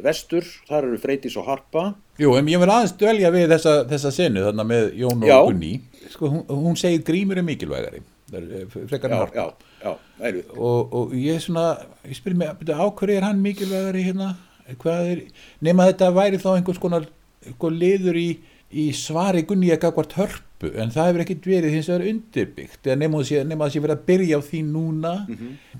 [0.06, 1.88] vestur, þar eru Freydís og Harpa.
[2.20, 5.38] Jú, en ég vil aðeins dvelja við þessa, þessa senu þarna með Jón og Já.
[5.48, 5.74] Gunni
[6.10, 9.46] sko, hún, hún segir grímur er mikilvægari eh, frekar en Já,
[9.82, 9.94] já,
[10.56, 11.66] og, og ég svona
[12.04, 14.34] ég spyr mig, byrju, á hverju er hann mikilvægari hérna,
[14.68, 15.24] er
[15.64, 17.08] nema þetta væri þá einhvers konar
[17.46, 18.28] einhver liður í,
[18.70, 23.22] í svari Gunni að gagvart hörpu, en það hefur ekkit verið hins vegar undirbyggt, nema
[23.24, 25.14] nema það sé verið að byrja á því núna.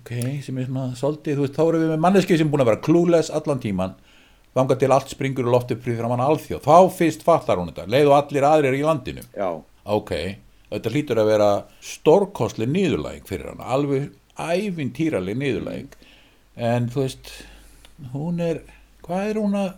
[0.00, 0.14] Ok,
[0.46, 2.84] sem er svona svolítið, þú veist, þá erum við með manneskið sem búin að vera
[2.88, 3.98] clueless allan tíman
[4.56, 8.08] þangað til allt springur og loftur fyrir framann alþjóð, þá fyrst fattar hún þetta leið
[8.10, 9.22] og allir aðrir í landinu.
[9.36, 9.50] Já,
[9.94, 10.12] ok,
[10.70, 11.50] þetta hlýtur að vera
[11.84, 14.10] stórkostli nýðurlæg fyrir hann alveg
[14.40, 15.96] ævintýraleg nýðurlæg
[16.60, 17.32] en þú veist
[18.14, 18.62] hún er,
[19.04, 19.70] hvað er hún að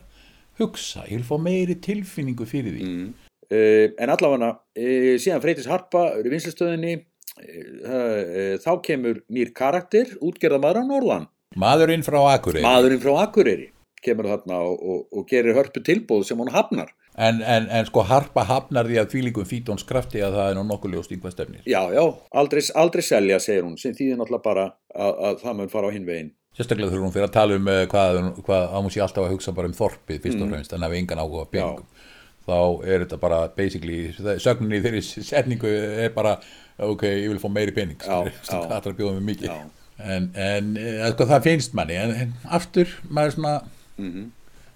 [0.60, 3.12] hugsa, ég vil fá meiri tilfinningu fyrir því mm.
[3.48, 6.96] uh, en allavega, uh, síðan Freydís Harpa eru í vinslustöðinni,
[7.42, 11.30] uh, uh, þá kemur nýr karakter, útgerðamaður á Norðan.
[11.58, 13.72] maðurinn frá Akureyri Maðurinn frá Akureyri
[14.02, 16.90] kemur þarna og, og, og gerir hörpu tilbúð sem hún hafnar.
[17.16, 20.62] En, en, en sko harpa hafnar því að þvílingum fítóns krafti að það er nú
[20.68, 21.64] nokkuð ljóst í hvað stefnir.
[21.68, 22.04] Já, já,
[22.40, 25.94] aldrei, aldrei selja, segir hún, sem þýðir náttúrulega bara að, að það mun fara á
[25.94, 26.32] hinn veginn.
[26.56, 29.36] sérstaklega þegar hún fyrir að tala um eh, hvað, hvað að hún sé alltaf að
[29.36, 32.08] hugsa bara um þorpið fyrst og fremst, en ef engan áhuga á peningum.
[32.42, 32.58] Þá
[32.90, 34.00] er þetta bara basically,
[34.42, 35.70] sögninni þeirri setningu
[36.02, 36.34] er bara,
[36.82, 39.52] ok, ég vil fá meiri pening það er að bjóða mig mikið.
[39.52, 39.70] Já.
[40.02, 42.00] en, en eh, sko, það finnst manni.
[42.02, 43.54] En, aftur, maður er svona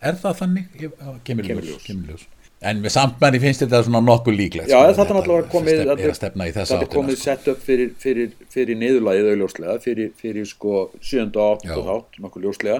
[0.02, 0.72] er það þannig?
[0.80, 1.86] Ég, á, kemur Kemur ljós, ljós.
[1.86, 2.26] kemur ljós
[2.64, 4.70] En með samtmenni finnst þetta svona nokkuð líklegt.
[4.72, 7.48] Já, sko, þetta er náttúrulega komið, þetta að stefna í þessa þetta er komið sett
[7.52, 11.26] upp fyrir, fyrir, fyrir niðurlagið auðljóslega, fyrir, fyrir sko 7.
[11.36, 11.68] og 8.
[11.68, 11.74] Já.
[11.90, 12.78] þátt, nokkuð ljóslega.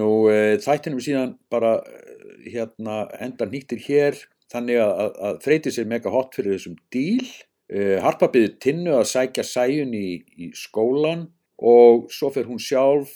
[0.00, 4.18] Nú, e, þættinum síðan bara eh, hérna enda nýttir hér,
[4.50, 7.30] þannig að, að, að freyti sér mega hot fyrir þessum díl.
[7.70, 11.28] E, Harpa byggði tinnu að sækja sæjun í, í skólan
[11.62, 13.12] og svo fyrir hún sjálf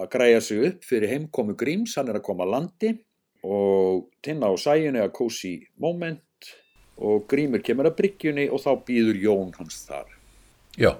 [0.00, 2.92] að græja sig upp fyrir heimkomu Gríms, hann er að koma að landi
[3.44, 6.22] og tinna á sæjunni að kósi moment
[7.02, 10.06] og Grímur kemur að bryggjunni og þá býður Jón hans þar.
[10.78, 10.92] Já,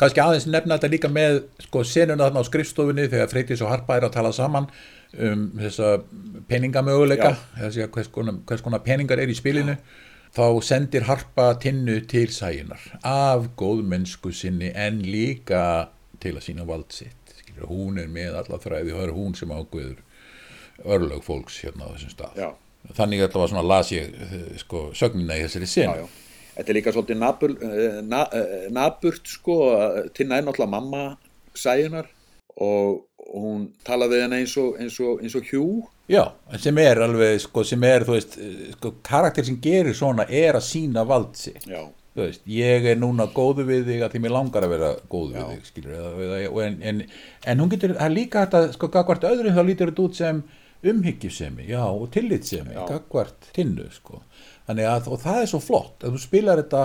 [0.00, 3.98] kannski aðeins nefna þetta líka með sko senuna þarna á skrifstofunni þegar Freytis og Harpa
[3.98, 4.70] er að tala saman
[5.14, 5.96] um þessa
[6.48, 9.76] peningamöguleika, þessi að hvers konar, hvers konar peningar er í spilinu,
[10.34, 15.90] þá sendir Harpa tinnu til sæjunar af góðmennsku sinni en líka
[16.24, 17.36] til að sína vald sitt.
[17.38, 20.02] Skilur, hún er með alla þræði og það er hún sem ágöður
[20.84, 22.38] örlög fólks hérna á þessum stað.
[22.40, 22.50] Já,
[22.92, 26.02] Þannig að þetta var svona las ég eh, sko sögnina í þessari já, sen.
[26.02, 26.20] já.
[26.54, 31.04] Þetta er líka svolítið nabur, eh, na, eh, naburt sko, að tinna er náttúrulega mamma
[31.56, 32.10] sæjunar
[32.60, 35.64] og hún talaði henni eins og, eins og, eins og hjú.
[36.12, 36.22] Já,
[36.60, 38.36] sem er alveg, sko, sem er, þú veist,
[38.76, 41.64] sko, karakter sem gerir svona er að sína vald sitt.
[41.64, 41.80] Já,
[42.22, 45.40] veist, ég er núna góðu við þig að því mér langar að vera góðu Já.
[45.40, 47.00] við þig, skilur, eða, eða, en, en,
[47.50, 50.42] en hún getur, það líka þetta, sko, gagvart öðrum þá lítur þetta út sem
[50.84, 52.84] umhyggjusemi, já, og tillitsemi, Já.
[52.90, 54.20] gagvart tinnu, sko.
[54.68, 56.82] Þannig að, og það er svo flott, að þú spilar þetta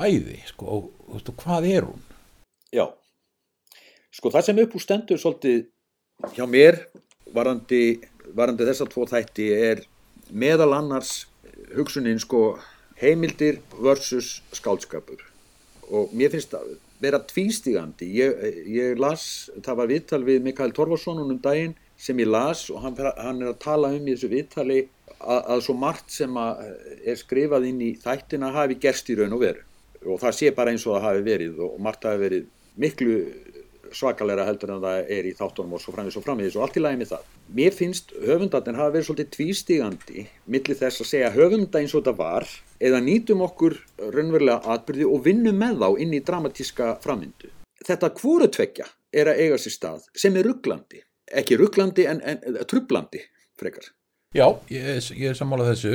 [0.00, 2.04] bæði, sko, og, og, og, og hvað er hún?
[2.74, 2.86] já.
[4.18, 5.58] Sko það sem upp úr stendur svolítið
[6.34, 6.80] hjá mér
[7.36, 8.00] varandi,
[8.34, 9.82] varandi þessar tvo þætti er
[10.32, 11.26] meðal annars
[11.76, 12.58] hugsunin sko
[13.00, 15.22] heimildir versus skáldskapur.
[15.88, 18.08] Og mér finnst það vera tvístígandi.
[18.18, 22.82] Ég, ég las, það var viðtal við Mikael Torfarsson um daginn sem ég las og
[22.84, 24.80] hann, hann er að tala um í þessu viðtali
[25.18, 26.64] að, að svo margt sem að
[27.02, 29.64] er skrifað inn í þættina hafi gerst í raun og veru.
[30.06, 33.16] Og það sé bara eins og það hafi verið og margt hafi verið miklu
[33.96, 36.82] svakalega heldur en það er í þáttunum og svo framvís og framvís og allt í
[36.84, 37.26] með það.
[37.58, 42.16] Mér finnst höfundarnir hafa verið svolítið tvístígandi milli þess að segja höfunda eins og þetta
[42.18, 42.48] var
[42.80, 47.50] eða nýtum okkur raunverulega atbyrði og vinnum með þá inn í dramatíska framvindu.
[47.88, 51.02] Þetta hvori tvekja er að eiga sér stað sem er rugglandi.
[51.28, 53.22] Ekki rugglandi en, en, trublandi
[53.58, 53.90] frekar.
[54.36, 55.92] Já, ég, er- ég er sammálað þessu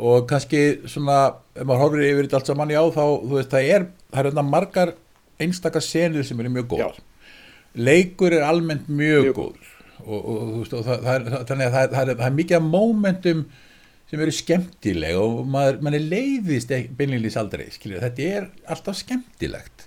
[0.00, 3.68] og kannski svona, ef maður horfir yfir þetta allt saman, já, þá, þú veist, það
[3.74, 4.92] er, það er margar
[5.38, 6.80] einstakar senur sem eru mjög góð.
[6.80, 7.04] Já.
[7.74, 9.72] Leikur er almennt mjög, Mjög góður.
[10.04, 12.56] og, og, veist, og það, það, er, þannig að það, er- það, er, það mikið
[12.60, 13.42] af mómentum
[14.08, 19.84] sem eru skemmtileg og maður, mann er leiðist beinlýlis aldrei, skiljið, þetta er alltaf skemmtilegt.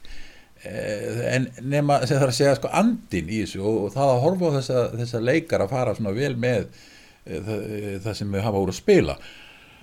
[0.62, 4.12] Eh, en nema sem það er að segja sko andin í þessu og, og það
[4.14, 6.68] að horfa á þessa, þessa leikar að fara svona vel með
[7.26, 9.16] eh, það, eh, það sem við hafa úr að spila.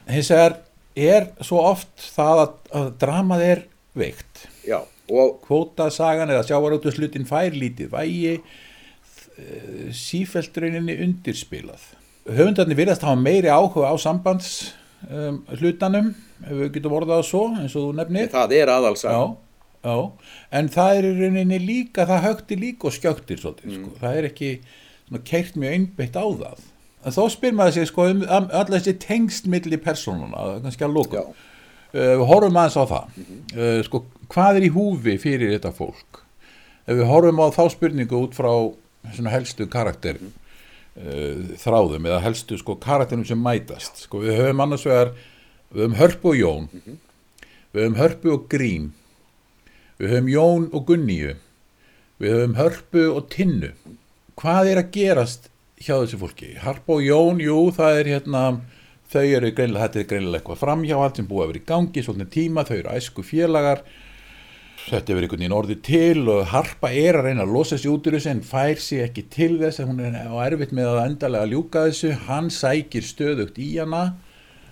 [0.08, 0.54] Hins vegar
[0.98, 3.64] er svo oft það að, að dramað er
[3.98, 4.44] veikt.
[4.70, 4.78] Já,
[5.08, 8.34] og kvótasagan eða sjávarútuslutin fær lítið vægi
[9.94, 11.82] sífælt rauninni undirspilað.
[12.28, 14.72] Höfundarnir virðast hafa meiri áhuga á sambands
[15.08, 16.10] um, hlutanum
[16.44, 18.32] ef við getum orðað svo eins og þú nefnir.
[18.32, 19.14] Það er aðalsag.
[19.14, 19.22] já,
[19.88, 19.96] já,
[20.60, 23.94] en það er rauninni líka, það högti líka og skjöktir svolítið, sko.
[24.02, 24.50] það er ekki
[25.24, 26.66] keirt mjög einbeitt á það.
[27.06, 31.28] En þó spyr maður sig sko um öll þessi tengst milli persónuna, kannski að lóka
[31.94, 33.16] við horfum aðeins á það.
[33.54, 36.22] Uh, sko, hvað er í húfi fyrir þetta fólk?
[36.88, 38.52] Ef við horfum á þá spurningu út frá
[39.32, 44.04] helstu karakter uh, þráðum eða helstu sko karakterum sem mætast.
[44.06, 45.12] Sko, við höfum annars vegar
[45.72, 46.70] við höfum Hörpu og Jón.
[47.72, 48.88] Við höfum Hörpu og Grím.
[49.98, 51.36] Við höfum Jón og Gunníu.
[52.18, 53.72] Við höfum Hörpu og Tinnu.
[54.38, 56.52] Hvað er að gerast hjá þessu fólki?
[56.62, 58.42] Harpa og Jón, jú, það er hérna
[59.12, 62.30] þau eru greinilega, þetta er greinilega eitthvað framhjáhald sem búið að vera í gangi svolítið
[62.34, 63.82] tíma, þau eru æsku félagar
[64.88, 67.90] þetta er verið einhvern veginn orðið til og Harpa er að reyna að losa sig
[67.92, 70.90] út úr þessu en fær sig ekki til þess að hún er á erfitt með
[70.94, 72.12] að endalega ljúka þessu.
[72.28, 74.02] Hann sækir stöðugt í hana.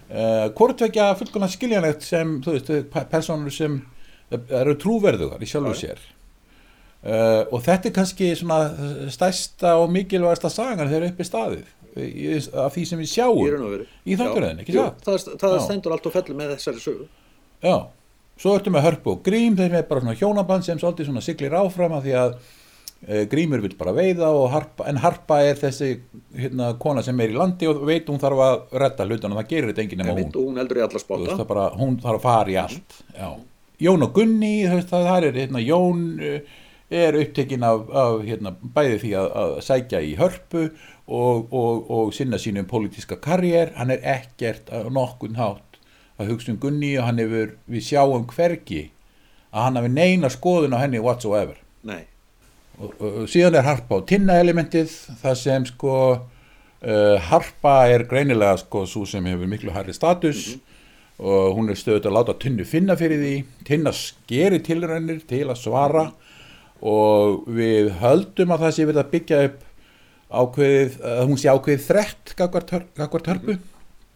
[0.07, 3.81] Uh, hvort vekja fullkona skiljanlegt sem, þú veist, pe- persónur sem
[4.31, 6.01] eru trúverðugar í sjálfu sér.
[7.07, 11.67] Uh, og þetta er kannski svona stærsta og mikilvægasta sagan þegar uppi staðið
[11.97, 13.87] af því sem við sjáum.
[14.05, 15.07] Í þátturöðin, ekki satt?
[15.07, 17.09] það, það stendur allt og fellur með þessari sögu.
[17.65, 17.77] Já,
[18.43, 21.57] svo ertu með hörpu og grím þeir með bara svona hjónaband sem svolítið svona siglir
[21.57, 25.91] áfram af því að e, grímur vil bara veiða og harpa, en harpa er þessi
[26.37, 29.73] hérna, kona sem er í landi og veit hún þarf að redda hlutunum, það gerir
[29.73, 30.31] þetta enginn nema hún.
[30.37, 33.29] hún heldur í alla það bara, hún þarf að fara í allt já.
[33.87, 34.55] Jón og Gunni
[34.89, 36.37] það, er hérna, Jón uh,
[36.97, 40.69] er upptekinn af, af hérna, bæði því að, að sækja í hörpu
[41.07, 45.79] og, og, og sinna sínum pólitíska karriér, hann er ekkert á nokkun hátt
[46.19, 48.89] að hugsa um Gunni og hann hefur, við sjáum hvergi
[49.53, 51.59] að hann hafi neina skoðun á henni whatsoever.
[51.87, 52.07] Nei,
[52.81, 54.91] og, og, síðan er harpa og tinna elementið
[55.21, 60.57] það sem sko uh, harpa er greinilega sko svo sem hefur miklu hærri status
[61.17, 63.37] og hún er stöðut að láta tinnu finna fyrir því.
[63.65, 66.11] Tinna skeri tilrænir til að svara
[66.85, 69.63] og við höldum að það sé verið að byggja upp
[70.31, 73.59] ákveðið, að hún sé ákveðið þrett gagvart hörpu.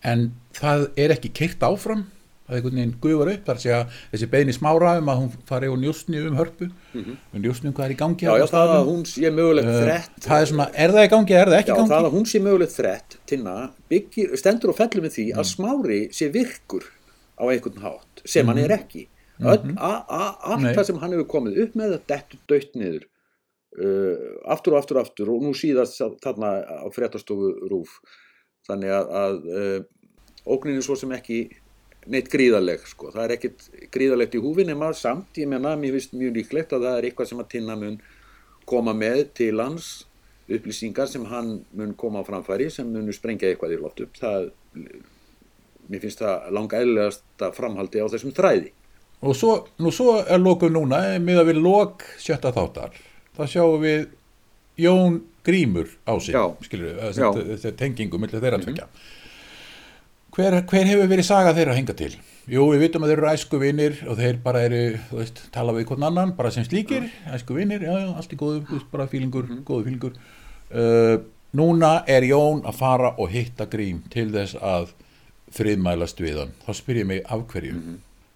[0.01, 2.07] En það er ekki keirt áfram
[2.51, 5.29] það er einhvern veginn gufar upp þar sé að þessi beðni smára um að hún
[5.47, 6.67] fari og njóstni um hörpu.
[6.97, 9.77] Og njóstni um hvað er í gangi já, já, það að hún sé mögulegt Uh,
[9.85, 11.93] þrett það er svona, er það í gangi, er það ekki Já, í gangi?
[11.93, 13.55] það að hún sé mögulegt þrett tinna
[13.93, 16.87] byggir, stendur og fellur með því að smári sé virkur
[17.39, 19.07] á einhvern hátt sem hann er ekki.
[19.41, 23.07] Öll, a, a, allt það sem hann hefur komið upp með þetta dettur dött niður
[23.79, 24.17] uh,
[24.51, 27.99] aftur og aftur og aftur og nú síðast þa- þarna á fréttastofu rúf
[28.69, 29.81] þannig að, að uh,
[30.51, 31.43] ógnin er svo sem ekki
[32.11, 33.11] neitt gríðaleg sko.
[33.13, 36.87] það er ekkit gríðalegt í húfi nema samt, ég menna, mér finnst mjög líklegt að
[36.87, 37.99] það er eitthvað sem að tinna mun
[38.71, 39.91] koma með til hans
[40.51, 44.17] upplýsingar sem hann mun koma á framfæri sem munu sprengja eitthvað í loft upp.
[44.19, 44.49] Það,
[45.91, 48.73] mér finnst það langa eðlilegast framhaldi á þessum þræði.
[49.21, 52.97] Og svo, nú svo er lokum núna með að við lok sjötta þáttar
[53.39, 54.07] þá sjáum við
[54.81, 56.45] Jón Grímur á sig Já.
[56.61, 58.89] þessi tengingu millir þeirra tvekja
[60.35, 62.13] hver, hver hefur verið saga þeirra hinga til?
[62.51, 65.75] Jú, við vitum að þeir eru æsku vinir og þeir bara eru, þú veist, tala
[65.77, 69.51] við hvern annan bara sem slíkir, æsku vinir já, já, allt í góðu, bara fílingur,
[69.67, 70.17] góðu fílingur.
[70.71, 71.21] Uh,
[71.57, 74.93] núna er Jón að fara og hitta Grím til þess að
[75.55, 76.55] friðmælast við hann.
[76.67, 77.79] Þá spyr ég mig af hverju?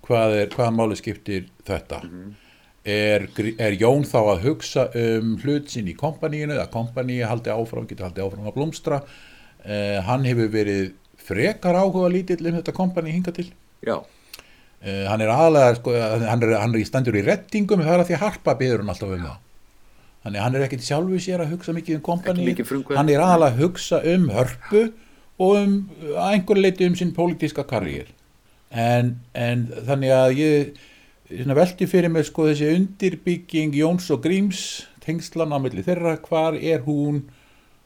[0.05, 2.03] Hvað er, hvaða máli skiptir þetta
[2.85, 3.29] er,
[3.59, 8.09] er Jón þá að hugsa um hlut sinn í kompaníinu að kompaníi haldi áfram, getur
[8.09, 10.93] haldi áfram að blómstra uh, hann hefur verið
[11.25, 13.49] frekar áhuga lítill um þetta kompaní hinga til
[13.85, 13.97] já,
[14.85, 18.03] Uh, hann er aðalega, sko, hann er, hann er í standur í rettingum, það er
[18.03, 19.39] að því að harpa byður hann alltaf um það.
[20.25, 22.99] Þannig að hann er ekkit sjálfu sér að hugsa mikið um mikið frumkvæði.
[22.99, 24.83] hann er aðalega að hugsa um hörpu
[25.45, 25.73] og um
[26.27, 28.13] einhver leiti um sinn pólitíska karriér.
[28.69, 30.85] En, en þannig að ég
[31.41, 36.57] svona, velti fyrir mig sko þessi undirbygging Jóns og Gríms tengslan á milli þeirra, hvar
[36.59, 37.25] er hún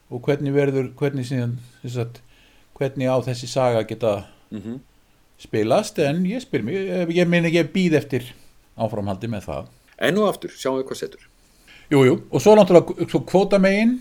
[0.08, 2.20] og hvernig verður, hvernig síðan, að,
[2.78, 4.20] hvernig á þessi saga geta
[4.52, 4.78] mm
[5.38, 5.98] spilast?
[6.02, 8.24] En ég spyr mig, ég, ég meina ég býð eftir
[8.74, 9.68] áframhaldi með það.
[10.08, 11.28] Enn og aftur, sjáum við hvað setur.
[11.92, 14.00] Jú, jú, og svo náttúrulega svo kvóta megin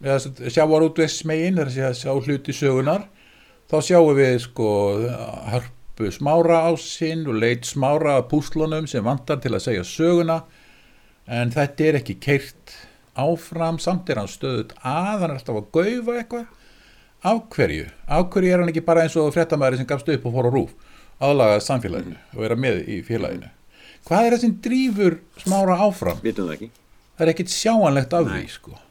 [0.00, 3.06] sjávarútves megin, þar að sjá hluti sögunar
[3.70, 4.68] þá sjáum við sko
[5.96, 10.42] hörpu smára á sinn og leit smára að púslunum sem vantar til að segja söguna
[11.26, 12.74] en þetta er ekki keirt
[13.16, 16.46] áfram, samt er hann stöðut að hann er alltaf að gaufa eitthvað.
[17.24, 17.88] Af hverju?
[18.06, 20.52] Af hverju er hann ekki bara eins og fréttamaður sem gafst upp og fór á
[20.52, 20.74] rúf
[21.16, 23.48] aðlagað samfélaginu og vera með í félaginu.
[24.06, 26.20] Hvað er það sem drífur smára áfram?
[26.22, 26.74] vitum það ekki.
[27.16, 28.82] Það er ekkit sjáanlegt af því sko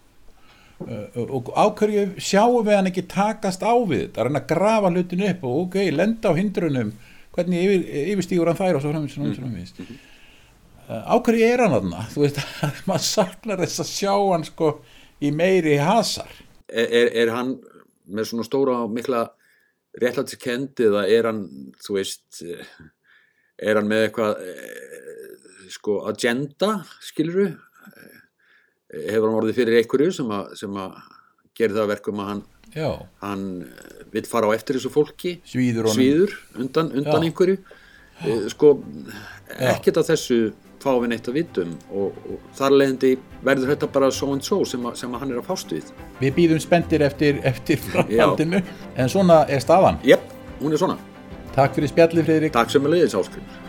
[0.80, 4.92] og á hverju sjáum við hann ekki takast á við þetta, að reyna að grafa
[4.92, 6.92] hlutin upp og ok, lenda á hindrunum
[7.36, 9.42] hvernig yfir, yfirstígur hann þær og svo framvist, framvist,
[9.80, 10.04] framvist.
[10.86, 12.04] Uh, á hverju er hann þarna?
[12.12, 12.42] Þú veist,
[12.90, 14.74] maður saknar þess að sjá hann sko
[15.24, 16.36] í meiri hasar.
[16.68, 17.56] Er, er, er hann
[18.06, 19.26] með svona stóra og mikla
[20.02, 21.46] réttlætiskend eða er hann,
[21.84, 22.68] þú veist eh,
[23.64, 27.54] er hann með eitthvað eh, sko agenda skiluru
[28.96, 31.00] hefur hann orðið fyrir einhverju sem að, sem að
[31.56, 32.43] gera það að verkum að hann,
[33.24, 33.48] hann
[34.14, 35.38] vill fara á eftir þessu fólki?
[35.48, 37.58] Svíður svíður undan, undan einhverju?
[38.24, 38.78] Eh, sko
[39.60, 40.39] ekkert af þessu
[40.86, 43.12] fáum við neitt að vitum og, og þar leðandi
[43.46, 45.91] verður þetta bara so and so sem, að, sem að hann er að fást við.
[46.22, 48.62] Við býðum spendir eftir, eftir framhaldinu.
[48.96, 50.00] En svona er staðan.
[50.06, 50.32] Jep,
[50.62, 51.00] hún er svona.
[51.56, 52.56] Takk fyrir spjallið Friðrik.
[52.56, 53.64] Takk sem að leiðis áskrimur